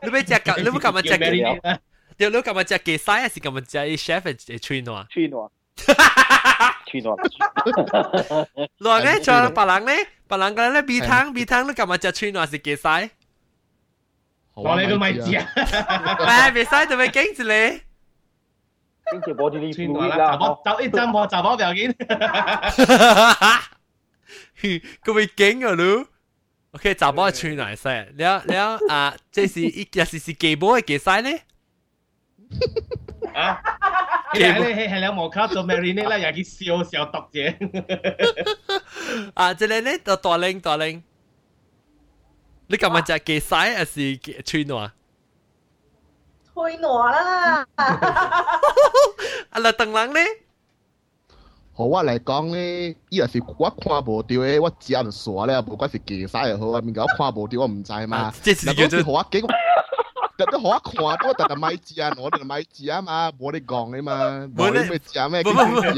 [0.02, 1.30] 你咪只你咪咁咪只嘅，
[2.18, 5.06] 你你咁咪只结晒啊，是咁咪只 chef 嘅吹喏。
[5.08, 5.50] 吹喏。
[6.92, 7.16] 吹喏。
[8.78, 13.10] 来咧，仲有别人咧，别人嘅咧米汤米汤，你咁咪只吹喏是结晒？
[14.54, 15.46] 我你都咪知啊！
[15.54, 17.80] 诶，别使做咩惊住你？
[19.10, 21.94] 跟住我哋呢穿内啦，就我就一针我就我表演。
[25.04, 26.06] 佢会惊啊你。
[26.72, 31.42] OK，查某穿内晒，了了啊，这是一也是是基本嘅技晒咧。
[33.33, 33.61] 啊！
[34.33, 37.53] 係 你係係兩毛卡做 marinade 啦，又去笑笑讀啫。
[39.35, 41.03] 啊，這個咧就大令大令。
[42.67, 44.91] 你今日就技曬還是穿內？
[46.53, 47.65] 吹挪啦！
[47.75, 50.23] 啊，啦，鄧人咧？
[51.75, 58.31] 好我嚟講咧，伊若是我看無到嘅，我只就傻咧，無管是技曬又好啊，面我看無到我唔知嘛。
[58.41, 59.41] 即是叫做好啊，幾
[60.36, 65.42] 特都好啊看，我特特咪知啊，我哋咪知啊嘛，冇你讲你嘛，冇你咪知啊咩？
[65.42, 65.50] 知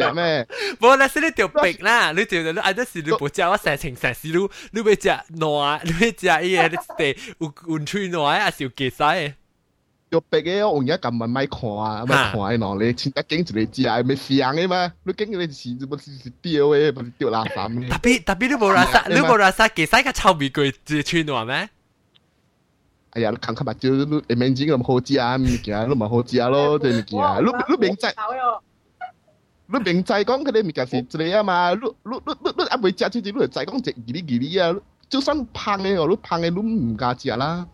[0.02, 0.48] 啊咩？
[0.80, 9.34] 冇啦，是你条病啦，你条你爱得是你无食我成程成时你你要食挪，你要食伊个你地有有吹挪，还是有技晒？
[10.08, 17.88] 要逼嘅，我而家咁问咪看啊，咪看喏，你前得经住你知啊，咪上嘅嘛，你经你是怎么是是掉嘅，咪掉垃圾嘅。
[17.90, 21.68] 特别特别你冇拉沙，你冇拉沙技晒个臭味佢自吹挪咩？
[23.15, 28.07] 哎呀，你看看吧，就你你明知咁好食啊，物件你咪好食咯，即係物件，你你明知。
[29.67, 34.75] 你明制講佢哋物件是一個啊嘛，你你你你你啊未食出去，你就制講食二哩二哩啊，
[35.09, 37.65] 就算胖嘅我，你胖嘅你唔加食啦。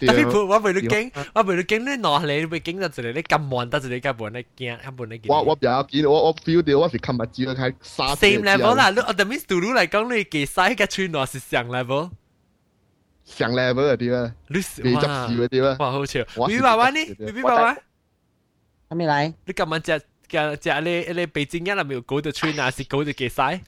[0.00, 5.24] 特別我我為你驚，我為你驚你攞你會驚到一個你咁悶，得一個咁悶你驚，咁悶你驚。
[5.28, 8.14] 我我比較見我我 feel 到我是看目睭開沙。
[8.16, 12.10] same level 啦，你我哋 miss 對你嚟講，你嘅 size 嘅穿落是上 level。
[13.25, 14.61] 上 level 嗰啲啦，你未
[14.95, 15.77] 执事嗰啲啦。
[15.79, 16.19] 哇，好笑！
[16.47, 16.99] 咪爸爸呢？
[17.19, 17.77] 咪爸爸，
[18.89, 19.33] 还没来。
[19.45, 22.69] 你今晚食食食你你北京人系咪有狗的穿啊？
[22.71, 23.61] 是狗的嘅 size？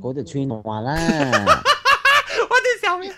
[0.00, 0.92] 狗的吹挪啦。
[0.94, 3.12] 我哋笑咩？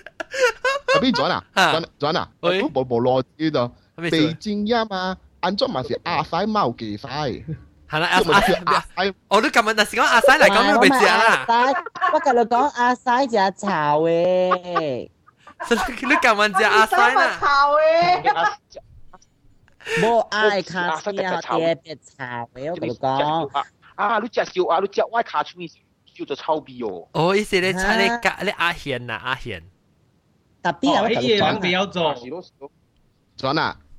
[0.95, 1.45] 阿边转啊？
[1.55, 2.31] 转转啊？
[2.41, 3.73] 我冇冇攞呢度。
[3.97, 7.45] 北京人嘛，安怎嘛是阿西猫嘅西？
[7.93, 8.09] 系啦，
[8.67, 11.47] 阿阿我都今日但是讲阿西嚟讲，你咪食啦。
[12.13, 15.11] 我今日讲阿西食草诶。
[15.71, 17.39] 你今日食阿西啦？
[17.41, 17.81] 草诶。
[20.03, 23.49] 冇爱卡斯啊，特别草诶，我同你讲。
[23.95, 27.09] 啊，你食烧啊，你食我卡出面烧咗臭味哦。
[27.13, 29.63] 哦，意思你猜你夹你阿贤啊，阿贤。
[30.63, 31.59] 特别啊，我同你讲。
[31.63, 31.87] 你要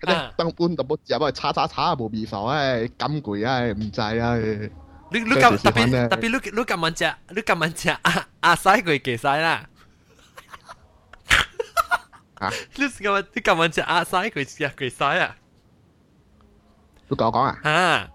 [0.03, 0.10] 做。
[0.10, 0.32] 转啊！
[0.38, 2.57] 当搬特冇食啊，叉叉叉冇味素啊，
[2.97, 4.36] 咁贵啊，唔制啊。
[5.12, 9.68] 你你咁特别特别你你咁晚食，你咁晚食阿阿西佢几西啦？
[12.36, 12.49] 啊！
[12.76, 15.36] 你咁你咁晚食阿西佢食几西啊？
[17.07, 17.57] 你讲讲啊？
[17.64, 18.07] 啊！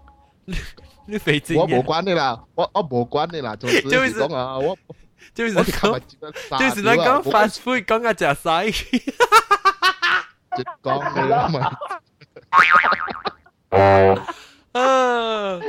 [1.07, 4.75] 你肥精我冇关你啦，我我冇关你啦，总之讲啊，我
[5.33, 5.99] 就是讲，
[6.57, 9.11] 就是咱讲 fast food 讲个食西。
[10.59, 11.71] 直讲你啦嘛。
[14.73, 15.59] 啊！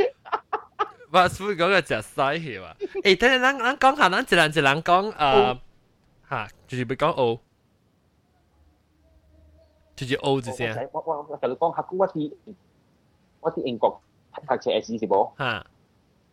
[1.13, 2.75] fast food 讲个食西系嘛？
[3.03, 5.59] 诶，等阵咱咱讲下，咱一人一人讲诶
[6.29, 7.41] 吓，就是要讲 O，
[9.97, 10.89] 就是 O 字先。
[10.93, 12.33] 我我我同你讲下，我啲
[13.41, 14.01] 我啲英国
[14.35, 15.33] 读车 S 是冇？
[15.39, 15.67] 吓。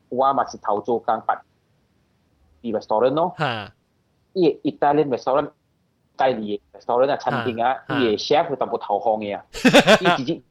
[0.10, 1.42] 我嘛是头做工办
[2.62, 3.34] 啲 restaurant 咯。
[3.38, 3.72] 吓。
[4.34, 5.52] 伊 Italian restaurant
[6.18, 9.44] 介意 restaurant 啊餐厅啊，伊嘅 chef 佢淡薄投降嘅啊，
[10.02, 10.44] 伊自己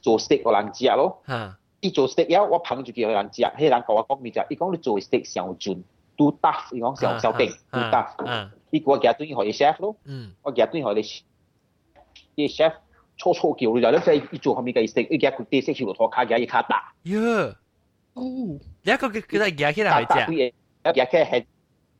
[0.00, 1.22] 做 steak 个人食咯。
[1.26, 1.58] 吓。
[1.80, 5.82] 伊做 steak 了，我捧住叫人食，迄人甲我讲咩就，伊讲你做 steak 上准，
[6.16, 8.48] too tough，伊讲上小定 too tough。
[8.70, 9.94] 伊叫我夹对互伊 chef 咯，
[10.42, 11.02] 我夹对互你，
[12.34, 12.72] 伊 chef
[13.18, 16.92] 错错叫你就，你即伊做后面嘅 steak，伊夹佢啲 steak 条拖卡夹伊卡打。
[17.04, 17.54] 哟，
[18.14, 18.22] 哦，
[18.82, 20.54] 你一个佢佢系夹起来系只，
[20.84, 21.46] 夹起来系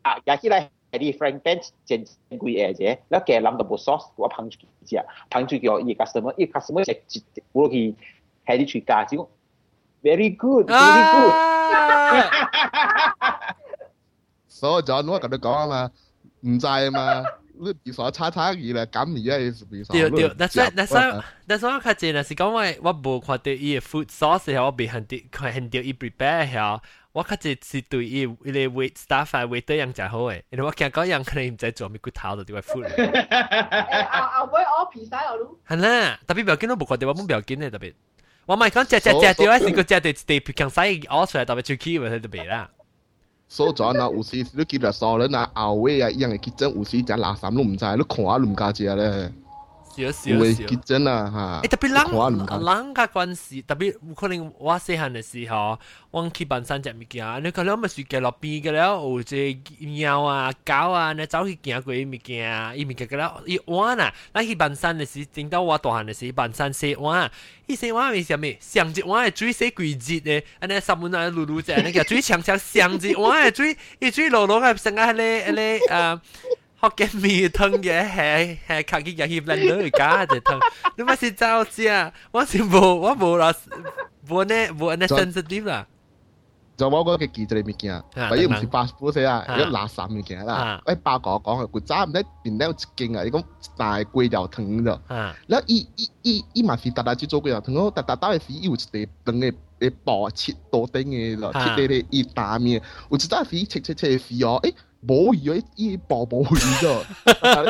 [0.03, 0.71] 啊，夹起来。
[0.92, 7.22] Eddie Frank Benz 正正規嘢啫，你一嘅諗到部 source 我捧住之啊，捧住叫伊 customer，伊 customer 直接
[7.54, 7.96] 我去
[8.46, 9.16] 喺啲處價，只
[10.04, 11.34] very good，very good。
[14.48, 15.92] 所以就我同你講啊嘛，
[16.42, 17.24] 唔制啊嘛。
[17.86, 19.68] 二所叉叉二啦，咁而家二所。
[19.96, 26.80] 對對，that's why that's why that's why 我睇見啦，是講我我冇看到伊嘅 food source 係我未肯定，肯定伊 prepare 係。
[27.13, 32.83] 我较济是对伊伊个 wait staff 啊 waiter 样真好诶，因为我惊讲样可能唔知做咩骨头就点解 food。
[32.85, 35.59] 后尾我皮晒我都。
[35.67, 37.95] 系啦，特别不要紧都冇看到，我冇不要紧嘅特别。
[38.47, 42.71] 我咪讲食食食掉，是个食对地皮强使屙出来，特别出去咪喺度别啦。
[43.49, 49.33] 所以啊，有时你见到傻人啊、后尾啊，一样嘅结真，有时食垃圾都唔知，你看都唔加食咧。
[49.97, 50.81] 少少少会结。
[50.85, 55.79] 真啊诶特别吓，看唔人看人嘅关系，特别有可能我细汉嘅时候，
[56.11, 67.33] 我去办山只物件，你看了咪是嘅落边嘅了，有只猫啊、狗啊，你走去行过啲物件，伊物件嘅了，伊碗啊，咱去办山嘅时，正到我大汉嘅时，办山洗碗啊，
[67.67, 68.55] 伊洗碗系啥物？
[68.61, 76.21] 上一碗嘅水洗几日嘅，安尼三碗啊卤卤只，你个水长长上一碗嘅水，伊水落落嘅成个迄个迄个诶。
[76.82, 80.60] 学紧面痛嘅，系系靠近廿几分度而家就痛。
[80.98, 82.12] 你咪先招先！
[82.32, 83.54] 我是冇，我冇啦，
[84.28, 85.88] 冇呢，冇咁 sensitive 啦。
[86.76, 90.82] 就我嗰个记者嚟面惊，佢唔系发火死啦，佢垃圾面惊啦。
[90.86, 93.22] 哎，报讲讲佢渣唔得，变靓出镜啊！
[93.24, 93.44] 你讲
[93.78, 97.92] 大龟肉痛咗，然后依依依依，咪系大大只做龟肉痛咯？
[97.92, 98.88] 大大单系食又食
[99.24, 102.82] 等嘅，诶薄切多丁嘅咯，切嚟嚟一大面。
[103.10, 104.74] 我只只系食食食食药，哎。
[105.02, 107.06] 模拟了一把模拟的，
[107.42, 107.64] 然后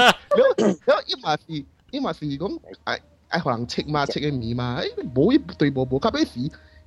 [0.86, 2.49] 然后一码是一码是讲
[2.84, 6.39] 哎哎可能切嘛切个米嘛，哎模拟对模拟，特别是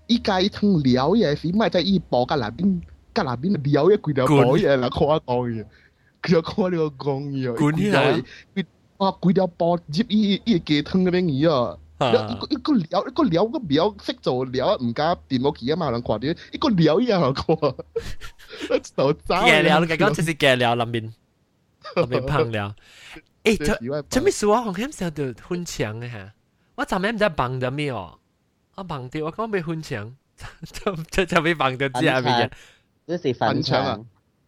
[0.07, 2.83] 一家一通聊也是卖在一把跟那边
[3.13, 5.67] 跟那边聊也贵的模拟来看我讲的，
[6.23, 7.53] 佮要看我个讲的，
[9.21, 11.77] 贵的啊包接一一个汤的米啊。
[11.99, 17.77] 一個鳥，一個鳥都比較識做鳥，唔加電腦機啊嘛，兩個啲，一個鳥一樣個，
[18.97, 19.43] 就渣。
[19.43, 21.13] 嘅鳥，你剛剛真係嘅鳥，林邊
[21.97, 22.75] 林邊烹鳥。
[23.45, 24.63] 誒，做咩事啊？
[24.67, 26.33] 我啱先就分牆嘅嚇，
[26.77, 28.19] 我昨晚唔知幫咗咩哦，
[28.75, 30.15] 我幫掉，我剛被分牆，
[30.73, 32.51] 就就就被幫咗之後邊嘅，
[33.07, 33.85] 呢是分牆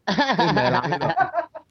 [0.06, 0.12] 啊！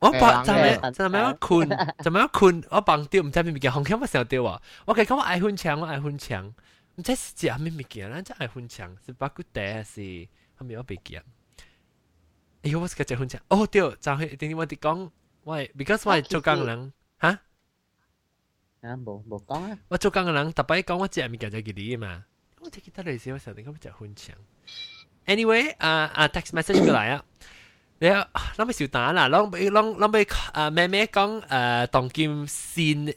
[0.05, 1.69] 我把诶就冷嘅咪就咪一困，
[2.05, 4.63] 就咪一困，我绑掉唔知咩物件，红香乜时候掉啊？
[4.87, 6.47] 我讲我爱分墙，我爱分墙，
[6.97, 11.23] 唔知是食咩物件啦，真爱分墙，是巴骨茶还是后面我被记啊？
[12.63, 15.11] 哎呦，我是个食分墙，哦对，就系点点我哋讲，
[15.45, 22.25] 我系 because 我系做工嘅人，吓，啊冇冇讲啊，我做工嘅人，特别讲我食物件就记啲嘛，
[22.61, 24.37] 我记得你时我成日咁食分墙。
[25.27, 27.25] Anyway，啊啊 text message 过嚟啊！
[28.03, 28.27] 你啊，
[28.57, 33.15] 谂咪少打啦，谂俾谂谂俾啊咩咩讲诶当今新诶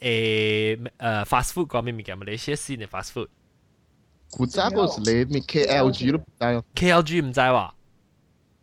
[1.00, 2.18] 诶 fast food 讲咩物件？
[2.18, 3.28] 马来西亚新嘅 fast food。
[4.32, 7.72] 古早嗰时你咩 KLG 都唔知咯 KLG 唔知喎，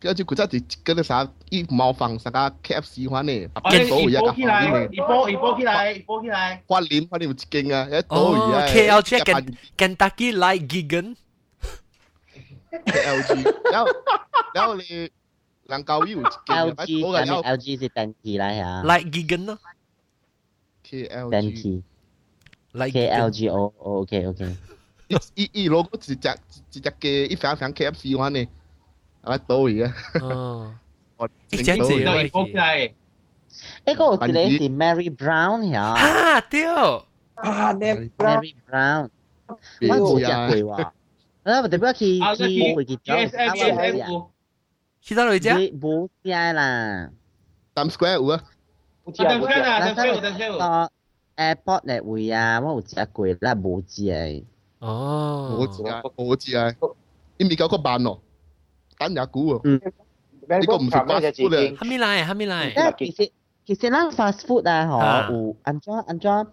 [0.01, 6.61] ，KLG 古早就嗰啲啥一模仿啥个 KFC 款嘅，我哋到而家移波起来，嘅移波移波起来，移波起来。
[6.67, 11.15] 花脸花脸有一劲啊，一到哦而家 KLG 系 Kentucky Like Gigan，
[12.85, 13.87] KLG，然后
[14.53, 15.09] 然后你
[15.68, 18.82] 能夠要勁，我係 L G 是等級來呀。
[18.84, 19.58] Like Gigan 呢
[20.84, 21.82] ？K L G 等級
[22.92, 24.56] ，K L G O O K O K。
[25.34, 28.46] 一一如果一隻一隻嘅一反反 K F C 話呢，
[29.22, 29.94] 啊到而家。
[30.20, 30.74] 哦，
[31.50, 32.92] 一隻字都係國際。
[33.86, 35.82] 呢個我記得是 Mary Brown 呀。
[35.94, 36.64] 啊，對。
[37.34, 39.08] 啊，Mary Brown，
[39.46, 40.82] 我冇食過喎。
[40.82, 40.92] 啊，
[41.62, 43.14] 我特別去去會見到。
[43.16, 44.22] S M S M。
[45.06, 45.48] 膝头有只？
[45.80, 47.10] 无只啦。
[47.76, 48.42] Times Square 有啊。
[49.04, 49.34] 有只有只。
[49.36, 50.90] Times Square 有 Times Square 有。
[51.36, 54.44] Airport 嚟會啊，我有只過啦，冇只。
[54.80, 55.58] 哦。
[55.60, 56.74] 冇只啊，冇只啊。
[57.38, 58.20] 你未搞過辦咯？
[58.98, 59.60] 單日股喎。
[59.62, 59.80] 嗯。
[60.48, 61.76] 呢個唔係 fast food 啊。
[61.80, 62.24] 係咪嚟？
[62.26, 62.94] 係咪嚟？
[62.98, 63.30] 其實
[63.64, 64.88] 其實啦，fast food 啊，
[65.30, 66.50] 嗬，有安裝安裝。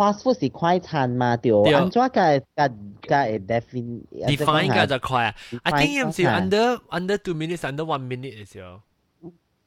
[0.00, 2.68] fast food 是快餐嘛，对，对安怎个个
[3.08, 8.80] 个会 define define 嘅就快啊，I think 唔是 define under under two minutes under one minute 嘅时候，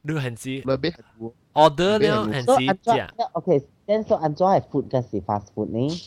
[0.02, 3.14] 你系是嚟俾系喎， order 了系所以是安食。
[3.16, 6.00] 怎 OK，then 所以安怎系 food 嘅是 fast food 呢？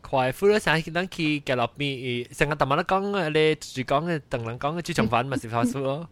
[0.00, 6.08] 快富咧，成日等去嘅落边，成日特晚都讲嘅，你住讲嘅，邓人讲嘅猪肠粉咪是 fast food 咯。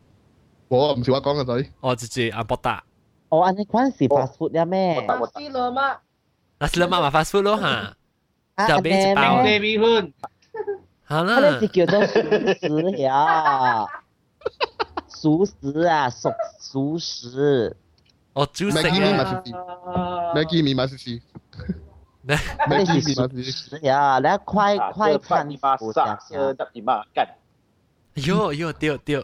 [0.69, 2.83] 我唔是我讲嘅仔，哦，就住阿博达，
[3.29, 5.01] 哦，安尼款是 fast food 呀咩？
[5.07, 5.99] 巴西了吗？
[6.60, 9.44] nasi lemak 嘛 fast food 咯嚇，就俾一包。
[9.44, 10.14] 咩米粉？
[11.04, 13.86] 好啦，嗰啲叫做熟食呀，
[15.08, 17.78] 熟食啊，熟熟食。
[18.34, 18.82] 哦，煮食啊
[20.36, 21.20] ！Maggie 米馬斯斯
[22.68, 24.20] ，Maggie 米馬斯斯呀！
[24.20, 25.50] 你快快餐
[25.80, 26.20] 服呀！
[28.16, 29.24] 喲喲，掉掉，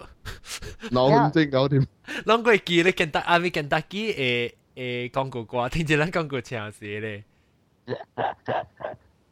[0.91, 1.85] 攞唔正搞掂，
[2.25, 4.53] 攞過記你 Kentucky 啊，你 Kentucky 誒。
[4.74, 7.24] 诶广告歌，听住咱广告唱写咧。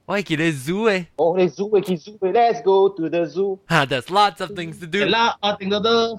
[0.06, 3.58] 我系记得 zoo 诶，哦，你 zoo 去 zoo 去，Let's go to the zoo。
[3.68, 5.10] 吓，there's lots of things to do 系。
[5.10, 6.16] 啦，我定到都。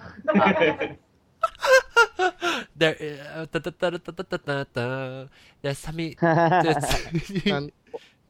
[2.77, 5.27] There, uh, da, da, da, da, da, da, da, da.
[5.61, 7.71] There's some there's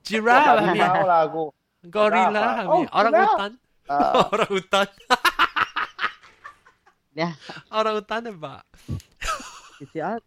[0.03, 1.53] giraffe 系咪猫啦个，
[1.89, 2.87] ？gorilla 系咪？
[2.87, 4.87] orangutan 啊， orangutan
[7.15, 7.35] 呀，
[7.69, 8.63] orangutan 系吧？
[9.79, 10.17] 其实啊，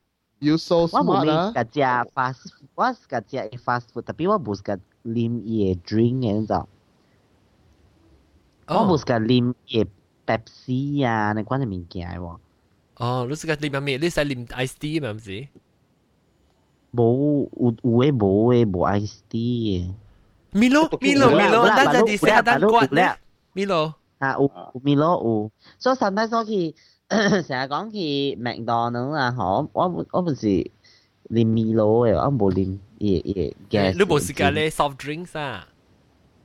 [0.45, 1.51] You so smart, wa smart, ha?
[1.57, 6.45] Kajia fast, wa kajia e fast food, tapi wa bus ka lim e drink and
[6.45, 6.69] zao.
[8.69, 8.85] Oh.
[8.85, 9.89] Wa bus ka lim e
[10.25, 12.37] Pepsi ya, na quan là mình kia wa.
[13.01, 15.47] Oh, lúc cái lim mẹ, lúc cái lim ice tea mà không gì?
[16.93, 17.09] Bố,
[17.51, 19.89] u u e bố e bố ice tea.
[20.53, 23.17] Milo, Milo, Milo, đang giờ đi xe đang quan.
[23.55, 23.91] Milo.
[24.19, 24.49] À, u
[24.83, 25.49] Milo u.
[25.79, 26.73] So sometimes khi
[27.08, 27.98] 成日讲去
[28.40, 30.46] 麦当劳啊，嗬，我我唔是
[31.28, 33.92] 啉米露嘅，我冇啉嘢嘢 gas。
[33.94, 35.66] 你冇是个咧 soft drinks 啊？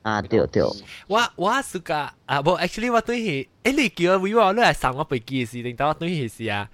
[0.02, 0.64] 啊，对对。
[1.08, 6.70] 我我是个啊，冇 actually 我对佢，诶你叫我我你嚟送我飞机嘅事，定到我对佢事啊？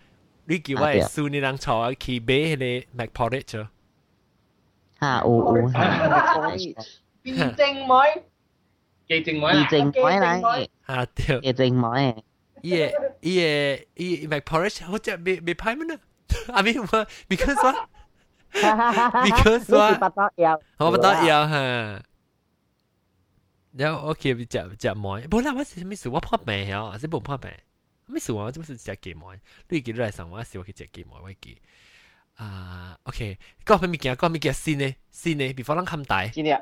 [0.46, 3.68] 你叫我系苏你人坐去买迄个 Mac porridge。
[5.00, 5.72] 吓有有。
[7.24, 8.24] 变正妹，
[9.08, 12.24] 记正位记正妹嚟，啊对，记正妹。
[13.31, 15.97] i, øh, i McPorridge hos jer med, med pejmene.
[16.59, 16.79] I mean,
[17.33, 17.77] because what?
[19.29, 19.93] because what?
[19.95, 21.65] นี่คือปะตอเอียวอ๋อปะตอเอียวฮะ
[23.77, 24.23] แล้วโอเค
[24.55, 27.37] จะจะมอยบอกแล้วว่าจะไม่สูว่าพ่อแมเหรอจะบ่พ่อ
[28.13, 31.57] ไม่สูว่าจะไม่สูจะเกมอยลูกกี่ไรสังว่าสิวจะเกมอยไว้กี่
[32.41, 32.47] อ่
[33.05, 33.21] โอเค
[33.69, 34.89] ก็ไม่เกี่ยก็มีเกี่ยซีเน่
[35.21, 36.55] ซีเน before ลังคำตายซีเน่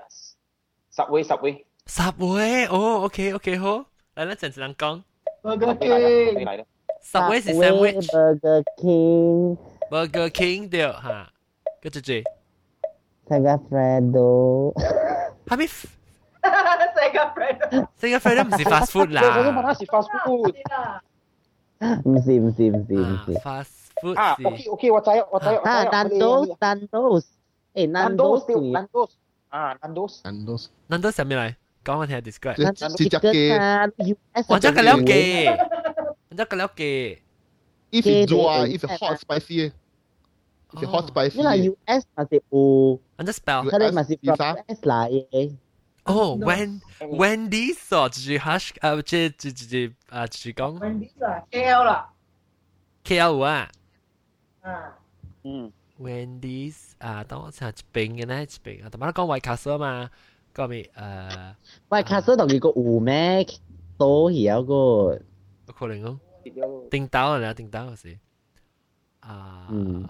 [0.96, 1.50] สับเว้สับเว้
[1.96, 3.66] สับเว้โอ้โอเคโอเคโห
[4.14, 4.96] แล้วนั่จะจะลังกง
[5.43, 6.65] 啦。
[7.01, 8.07] 十位是 sandwich。
[8.07, 9.57] Burger King。
[9.89, 11.29] Burger King 对吓，
[11.81, 12.11] 跟住住。
[13.27, 14.73] Segafredo。
[15.47, 15.67] 系咪？
[16.99, 19.73] Sega Friend， Segafredo 唔系 fast food 我 都问啦。
[19.73, 20.53] 下是 fast food。
[22.05, 23.33] 唔是唔是唔是唔是。
[23.39, 23.67] fast
[24.01, 24.45] food 啊是。
[24.47, 25.45] ，OK OK，我知我知。
[25.47, 27.25] 啊，Nandos Nandos，
[27.73, 28.63] 诶 Nandos 对对。
[28.71, 29.09] Nandos
[29.49, 30.21] 啊，Nandos。
[30.23, 30.67] Nandos。
[30.87, 31.55] 难道系咩嚟？
[31.83, 32.95] 讲我听下 describe。
[32.95, 35.47] 即只鸡啊，US 我真系了解，
[36.29, 37.21] 我真系了解。
[37.91, 39.71] ，if it's dry, if it's hot spicy,
[40.71, 43.69] if it's hot 因为 spicy， US 咪是有，我真 spell。
[43.69, 45.55] 佢哋咪是 from Visa US 来嘅。
[46.05, 52.09] 哦，when Wendy's 哦，就是 hash 啊，即即即啊，就是讲 Wendy's 啊，KL 啦，
[53.03, 53.69] KL 啊
[54.61, 54.97] 啊，
[55.43, 55.71] 嗯。
[55.99, 60.09] ，Wendy's 啊，当我查一边嘅咧，一边啊，同埋讲 White Castle 嘛，
[60.54, 61.54] 講咩誒，
[61.88, 63.46] 喂，卡斯同佢個有咩？
[63.98, 65.18] 多嘢個，
[65.66, 66.18] 有可能哦
[66.90, 68.18] 叮當啊，叮當嗰時
[69.20, 69.66] 啊。
[69.70, 70.08] 嗯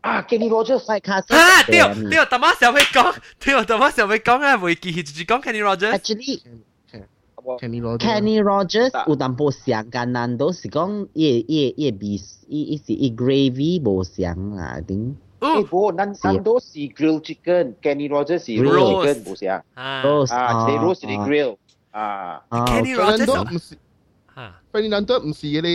[0.00, 0.84] 啊，Kenny Rogers。
[0.90, 1.32] 喂，卡斯。
[1.34, 1.78] 啊，對
[2.10, 5.92] 對，大媽小妹講，對，大媽小妹講啊，會記起就是講 Kenny Rogers。
[5.92, 6.40] Actually。
[7.58, 9.08] Kenny Rogers。
[9.08, 14.80] 有淡薄像㗎，難道是講一一一味一一是一 gravy 無像啊？
[15.42, 15.58] Oh.
[15.58, 17.74] Eh, bro, nan sando si grill chicken.
[17.82, 18.94] Kenny Rogers si grill roast.
[18.94, 19.56] chicken, bro siya.
[19.74, 19.82] Ha.
[20.06, 20.22] Ah.
[20.30, 21.58] Ah, ah, ah, roast si grill.
[21.90, 22.46] Ah.
[22.46, 22.64] ah.
[22.70, 23.02] Kenny okay.
[23.02, 23.26] Rogers?
[23.26, 23.74] Nando, msi,
[24.38, 24.54] ha.
[24.70, 25.74] Kenny Nando, msi yele,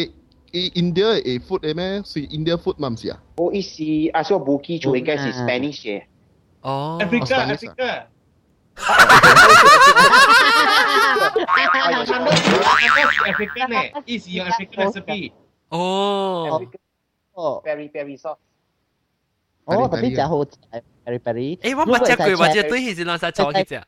[0.55, 1.99] i eh, India e food eh meh?
[2.07, 3.19] Si India food mam siya?
[3.35, 6.07] Oh, i si, aso buki chu, oh, ingat si Spanish eh.
[6.63, 6.95] Oh.
[7.03, 8.07] Africa, oh, Spanish, Africa.
[15.67, 16.59] Ah.
[17.35, 17.61] Oh.
[17.61, 18.46] Very, very soft.
[19.66, 20.36] 哦，特别就好
[21.04, 21.56] very very。
[21.58, 23.82] 诶，我冇食过，或者对起是攞晒错去食。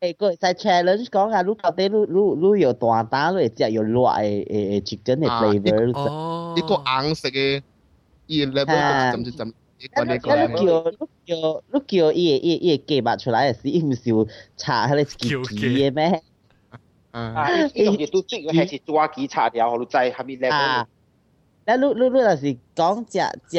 [0.00, 5.98] 诶，佢使 challenge 讲啊，你到底你你你有大胆，你食有辣嘅诶诶 chicken 嘅 flavour。
[5.98, 7.62] 哦，一个硬食嘅，
[8.26, 10.28] 伊 level 浸浸浸，一个呢你个。
[10.28, 10.96] 叫你
[11.26, 14.24] 叫你叫伊伊伊记白出来嘅时，伊唔是有
[14.56, 16.22] 搽迄个机机嘅咩？
[17.10, 20.86] 啊，啊，呢种嘢都即系系是抓几擦掉，我都知系咪 level 啊。
[21.66, 23.18] 咧，你你你若是讲食
[23.50, 23.58] 食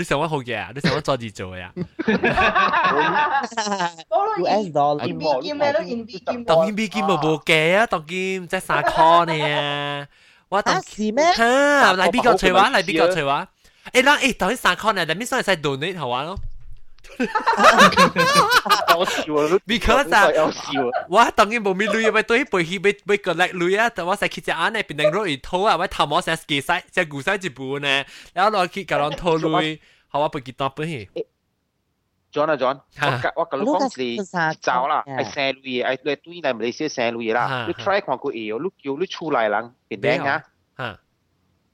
[0.00, 0.70] 你想我好嘅啊？
[0.74, 1.72] 你想我做字做嘅啊？
[4.08, 10.06] 多咯 US dollar 现币兼咩都现币兼当然 B 剑冇冇嘅啊，当然即系三 con 呢，
[10.50, 11.24] 我当啊是咩？
[11.34, 13.48] 吓嚟 B 个除话嚟 B 个除话，
[13.92, 16.38] 诶嗱诶当然三 con 呢，但系边上系 donate 好玩咯
[18.90, 20.30] 有笑啊，because 啊。
[20.32, 21.06] 有笑啊！
[21.08, 23.90] 我当然冇咪累啊，咪对背起咪咪个叻累啊！
[23.94, 28.04] 但我成去只眼呢，变成攞嚟拖啊，我头毛成几细，只古细一半呢，
[28.34, 31.08] 然后落去教人拖累，好我背几多本去。
[32.32, 33.88] John 啊 John，吓我我跟你讲
[34.18, 37.64] 是找啦，系成类嘢，系你对嚟马来西亚成类嘢啦。
[37.66, 40.42] 你 try 看个嘢，你叫你出来人，变靓啊！
[40.76, 40.98] 吓，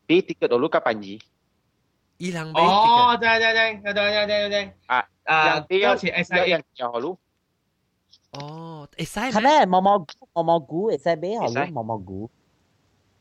[0.07, 1.03] 俾啲个度你夹办二，
[2.19, 7.19] 伊人买哦，对对对对对对对啊啊，啲嗰次 S 有 I 人就好咯，
[8.33, 9.67] 哦，会使系咩？
[9.67, 12.31] 毛毛毛毛菇会使买好会使咯，毛毛菇。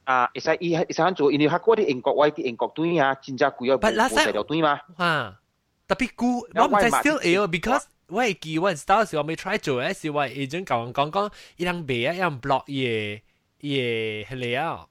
[0.03, 4.79] 啊，会使伊会使做，因为佢嗰啲英国位啲英国队啊，真正贵啊，但系冇食条队嘛。
[4.97, 5.37] 哇！
[5.87, 13.21] 特别估，我唔知 still 会喎，because 我系记我 start 时我未 try 做嘅时，我 agent 教我讲讲，伊人卖啊，伊人 block 伊嘅
[13.59, 14.87] 伊嘅系嚟啊，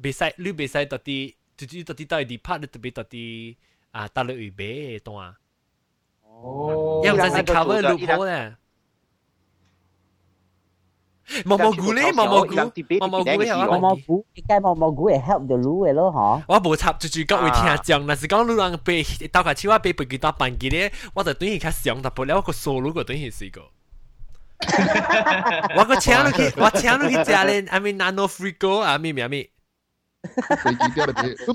[0.00, 3.56] 别使你别使到啲， 直接到啲到啲 part 特别到啲
[3.92, 5.34] 啊，到你预备嘅档，
[6.22, 8.56] 哦因为真系 cover loophole 咧。
[11.46, 12.54] 毛毛菇咧，毛毛菇，
[13.00, 13.96] 毛毛菇系毛毛我。
[14.06, 16.42] 菇，计毛毛菇会 help 到卤嘅咯，嗬。
[16.46, 19.02] 我无插住住角会听讲，但是讲你人背
[19.32, 23.62] 到下次我背背几多班机咧，我就等于较上，但不了我个 solo 个等于试过。
[25.78, 29.48] 我个请你去，我请你去食咧，I mean nano freako 啊，咪咪咪，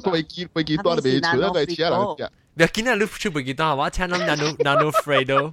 [0.01, 2.17] pergi pergi tu ada begitu lah kayak cia lah.
[2.55, 3.91] Dia kini lu cuci pergi tu apa?
[3.93, 5.53] Cia nam nano nano Fredo.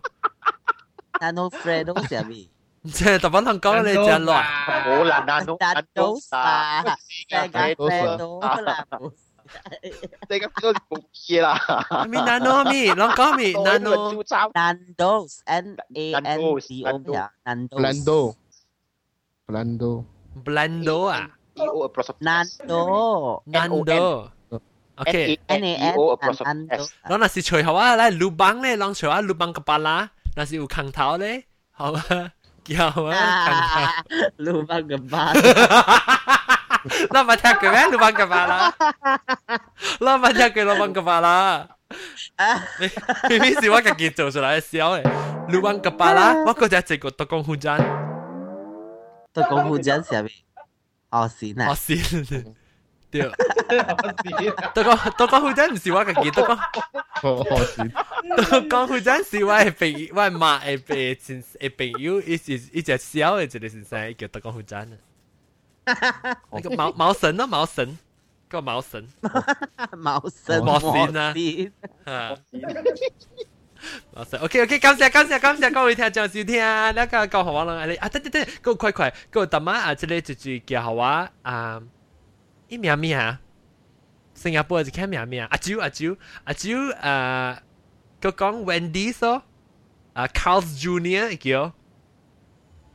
[1.20, 2.40] Nano Fredo siapa?
[2.88, 4.32] Cia tapi orang kau ni cia lo.
[4.32, 6.86] Oh lah nano nano sa.
[7.28, 8.62] Fredo à?
[8.62, 8.80] lah.
[10.30, 11.60] Đây cái đó bụng kia là.
[12.08, 14.16] Nano mi, long mi nano.
[14.56, 16.40] Nando's N A N
[16.70, 17.00] D O
[17.44, 17.80] Nando's.
[17.80, 18.36] Blando.
[19.48, 20.06] Blando.
[20.36, 21.41] Blando à?
[21.51, 25.39] 啊 E O apostrophe Nando nando。OK。
[25.49, 26.93] N A N E O apostrophe Nando S。
[27.03, 32.31] 然后那是随后啊，嚟鲁邦咧，让随后鲁邦个巴拉，那是有空头咧，好啊，
[32.65, 32.93] 叫啊
[33.47, 33.77] 空头。
[34.45, 35.33] Lubang gemar
[37.13, 38.59] เรามาแท็กกันไหมลูบังกับมาละ
[40.03, 41.37] เรามาแท็กกันลูบังกับมาละ
[43.29, 45.03] พี่พี่สิว่ากับกิน做出来嘅笑诶，
[45.53, 47.67] ลูบังกับมาละ我嗰只直个特工护针，
[49.37, 50.33] Tôi cũng hôn dẫn sẽ bị
[51.12, 51.66] 傲视呢？
[51.68, 51.96] 傲视，
[53.12, 54.52] 对，傲视。
[54.74, 56.32] 德哥，德哥，会仔不是我个杰。
[56.32, 56.54] 德哥，
[57.22, 57.92] 傲视。
[58.50, 64.98] 德哥，会仔是我是，我诶平，诶朋友，一只一只小诶之类先生，叫德哥会仔呢。
[66.52, 67.98] 那个毛毛神哦，毛神，
[68.48, 69.08] 个毛神。
[69.98, 71.34] 毛神，毛神啊！
[72.06, 72.38] 啊。
[73.82, 74.44] Xín 啊。
[74.44, 81.82] OK OK，感謝感謝感謝各位聽眾收聽，那個講好我啦，你啊得得得，個快快，個大媽啊，这里就就叫好玩啊，
[82.68, 83.40] 伊名咩啊？
[84.34, 85.48] 新加坡就看名咩啊？
[85.52, 87.62] 阿舅阿舅阿舅啊，
[88.22, 89.44] 個講 Wendy 咯，
[90.14, 91.74] 啊 Carl's Junior 叫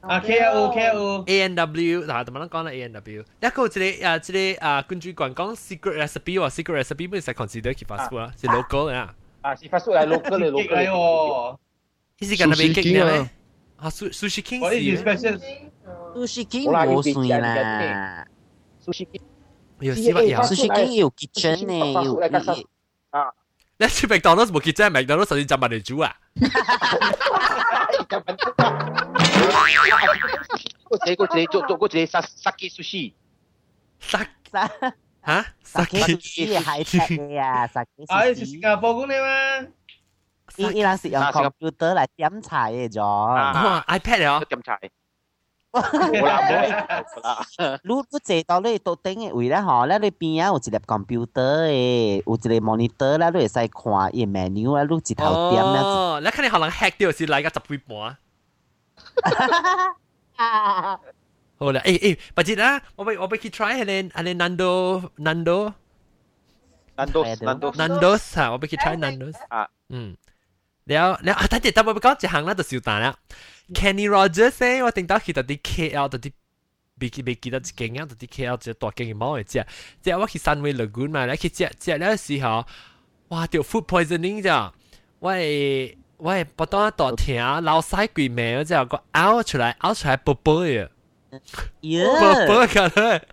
[0.01, 7.09] 啊 K O K O，A N W 嗱，同埋講啦 A N W，一個這裡啊這裡啊，根據講講 secret recipe 喎，secret recipe
[7.11, 9.09] 本身 consider 佢 fast food 啊，是 local 嘅
[9.46, 9.52] 啊。
[9.52, 10.90] 啊，是 fast food 系 local 嚟激 local 嚟嚟。
[10.90, 11.58] 喎，
[12.20, 13.30] 伊是干那边 Sushi 激 King 咩啊？
[13.78, 15.40] 啊，Su Sushi King 我呢啲是， special，
[16.16, 18.26] Sushi King 好啦冇要别人算啦
[18.84, 19.08] 嘅 sushi
[19.80, 20.42] 有西班牙。
[20.44, 22.66] Sushi King 有 kitchen 呢 Sushi King 有发出嚟嘅
[23.78, 26.16] 你去麦当劳冇见真系麦当劳首先就问你煮啊？
[30.92, 33.14] 嗰只嗰只做做嗰只 sake sushi，
[34.00, 34.94] 杀沙吓
[35.26, 35.46] 杀
[35.84, 39.68] Sake sushi 系 high tech 嘅啊，Sake 啊，你是 sushi 新加坡讲嘅嘛？
[40.58, 43.02] 伊伊人是用啊新加 computer 嚟点菜嘅咗。
[43.02, 44.80] 哇 iPad 嚟哦，咁柴。
[45.72, 53.70] 冇啦冇啦，你你坐到你桌顶嘅位咧，嗬，咧你边啊有一粒 computer 嘅，有一个 monitor 咧，你会使看
[54.14, 55.80] 伊 menu 咧，你一头点咧。
[55.82, 58.18] 哦，你睇你可能 hack 掉是嚟个十倍半。
[61.58, 65.74] 好啦，诶诶，不知啦，我俾我俾佢 try 系你系你 Nando Nando
[66.96, 70.16] 难度难度 Nando's 吓，我俾佢 try Nando's 啊，嗯，
[70.86, 73.16] แล้วแล้ว啊，等阵等我讲一行啦，就笑蛋啦。
[73.74, 76.32] Kenny Rogers 咧，我听到佢到啲 KL 到啲。
[77.00, 79.66] 未记未记得一间啊，到啲 KL 只大间嘅猫嚟食，
[80.04, 82.64] 即系我去三威 lagoon 嘛，咧去食食了时候，
[83.30, 83.48] 哇！
[83.48, 84.72] 条 food poisoning 咋，
[85.20, 90.88] 我系我系不当大听，老细鬼味，之后个咬出来，咬出来薄薄嘅，
[91.36, 93.28] 薄薄嘅咧，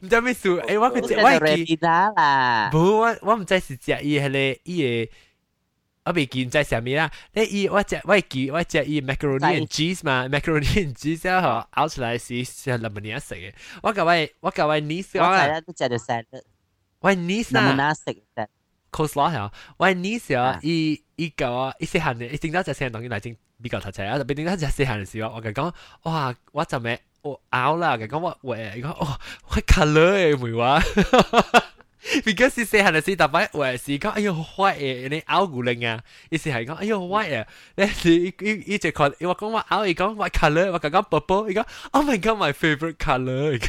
[0.00, 2.70] 唔知咩事，诶我佢食我系记， ready 啦。
[2.72, 5.10] 冇我我唔知是食伊系咧伊嘅。
[6.04, 13.52] 我未见唔知啥物啦，你伊我食我系记我食伊 macaroni and cheese 嘛，macaroni and cheese 之后咬出来是系两文嘢食嘅。
[13.84, 14.10] 我甲我
[14.40, 16.42] 我甲我 niece 讲啊，我睇咧都食到 salad，
[16.98, 18.46] 我 niece 能唔啊能食嘅？
[18.90, 25.72] ，coleslaw 系啊，我 niece 啊啊，伊伊甲我伊细汉嘅，伊正到食细汉当然嚟正比较头齐啊，特别正到食细汉嘅时候，我佢讲
[26.02, 29.18] 哇，我就咩 我咬啦，佢讲我喂，佢讲哦，
[29.48, 30.82] 我 colour 嘅梅话。
[32.24, 36.00] because 是细汉嘅时，特别喂是讲哎呦坏嘅，你咬古灵啊！
[36.30, 37.46] 意思系讲哎呦坏啊！
[37.76, 43.60] 你你伊伊只看，我讲我咬，伊讲 what colour，我讲讲 purple，伊讲 oh my god my favorite colour。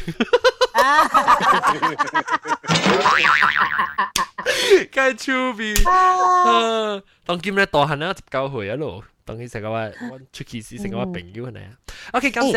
[4.92, 7.00] 梗系超 B 啊！
[7.24, 9.89] 当今咧大汉咧十九岁一路， 當佢成個話
[10.33, 11.69] 出奇事成個朋友係咪啊
[12.13, 12.53] ？OK，感謝，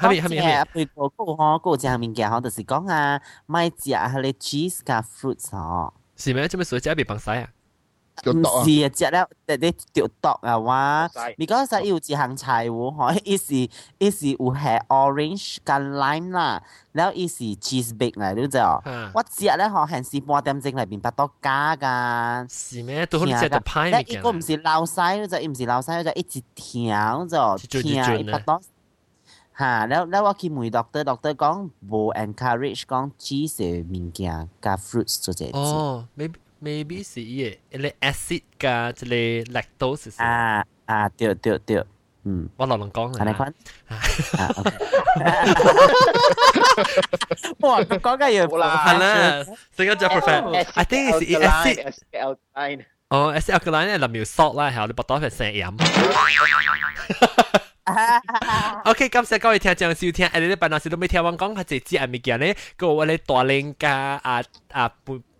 [0.00, 5.92] 下面下面下面，佢個個嗰，個隻物件嗬，就是講啊，買隻係你 cheese 加 fruits 哦。
[6.16, 6.46] 是咩？
[6.48, 7.48] 做咩水隻被崩晒啊？
[8.25, 11.09] 唔是啊，只咧，你你掉毒啊哇！
[11.37, 13.55] 你讲实要一项菜喎，嗬，伊是
[13.97, 16.61] 伊是有系 orange 加 lime 啦，
[16.91, 18.81] 然后伊是 cheese bake 嚟，你知哦。
[19.13, 22.45] 我只咧嗬系是半点钟嚟边百多加噶。
[22.49, 23.05] 是咩？
[23.05, 24.11] 都好似只就派嘅。
[24.11, 27.37] 一个唔是老细，就唔是老细，就一直调就
[27.79, 28.61] 调一百多。
[29.57, 29.87] 吓！
[29.87, 35.45] แล้วแล้ว我去问 doctor，doctor 讲冇 encourage 讲 cheese 嘅物件加 fruits 做这。
[35.53, 36.33] 哦，maybe。
[36.63, 39.05] maybe 是伊个，一个 acid 加一个
[39.59, 40.21] lactose 是。
[40.21, 41.83] 啊啊，对对对，
[42.25, 43.19] 嗯，我老人讲嘅。
[43.19, 43.53] 安尼款。
[43.87, 43.99] 啊，
[44.57, 44.69] OK。
[47.59, 48.83] 哇，讲紧嘢啦。
[48.87, 49.43] 系啦，
[49.75, 52.85] 成个 perfect。I think it's acid alkaline。
[53.09, 55.73] 哦，acid alkaline 咧，淋要 salt 啦，系我哋bắt 到系成饮。
[58.85, 64.91] OK，感谢各位听众收听，诶，你哋办公室都未听我讲，系直接系物件咧，个我哋大领加啊啊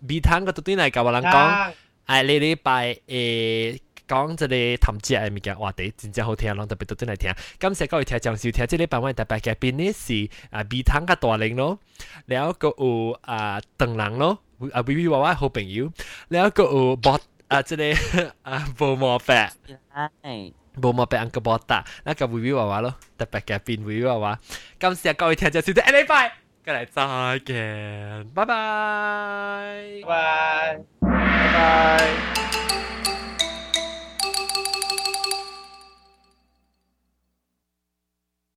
[0.04, 1.74] 米汤个都对嚟教我人讲，
[2.08, 7.34] 诶，你礼拜诶讲即系谈节嘅物件话题，真正好听，让特别都对嚟听。
[7.60, 11.80] 感谢各位听众收听，即系礼拜我特别嘅边呢是啊米汤嘅大领咯，
[12.26, 14.40] 然后个有啊邓人咯，
[14.74, 15.92] 啊 V V 娃娃好朋友，
[16.30, 19.52] 然后个有博啊即系啊无毛白。
[20.80, 24.40] 冇冇俾 Uncle 波打，那个 V V 娃娃咯，特别嘅变 V V 娃娃。
[24.80, 26.32] 今次各位听众小姐，礼拜，
[26.65, 33.04] 再来再见，拜拜，拜拜，拜拜。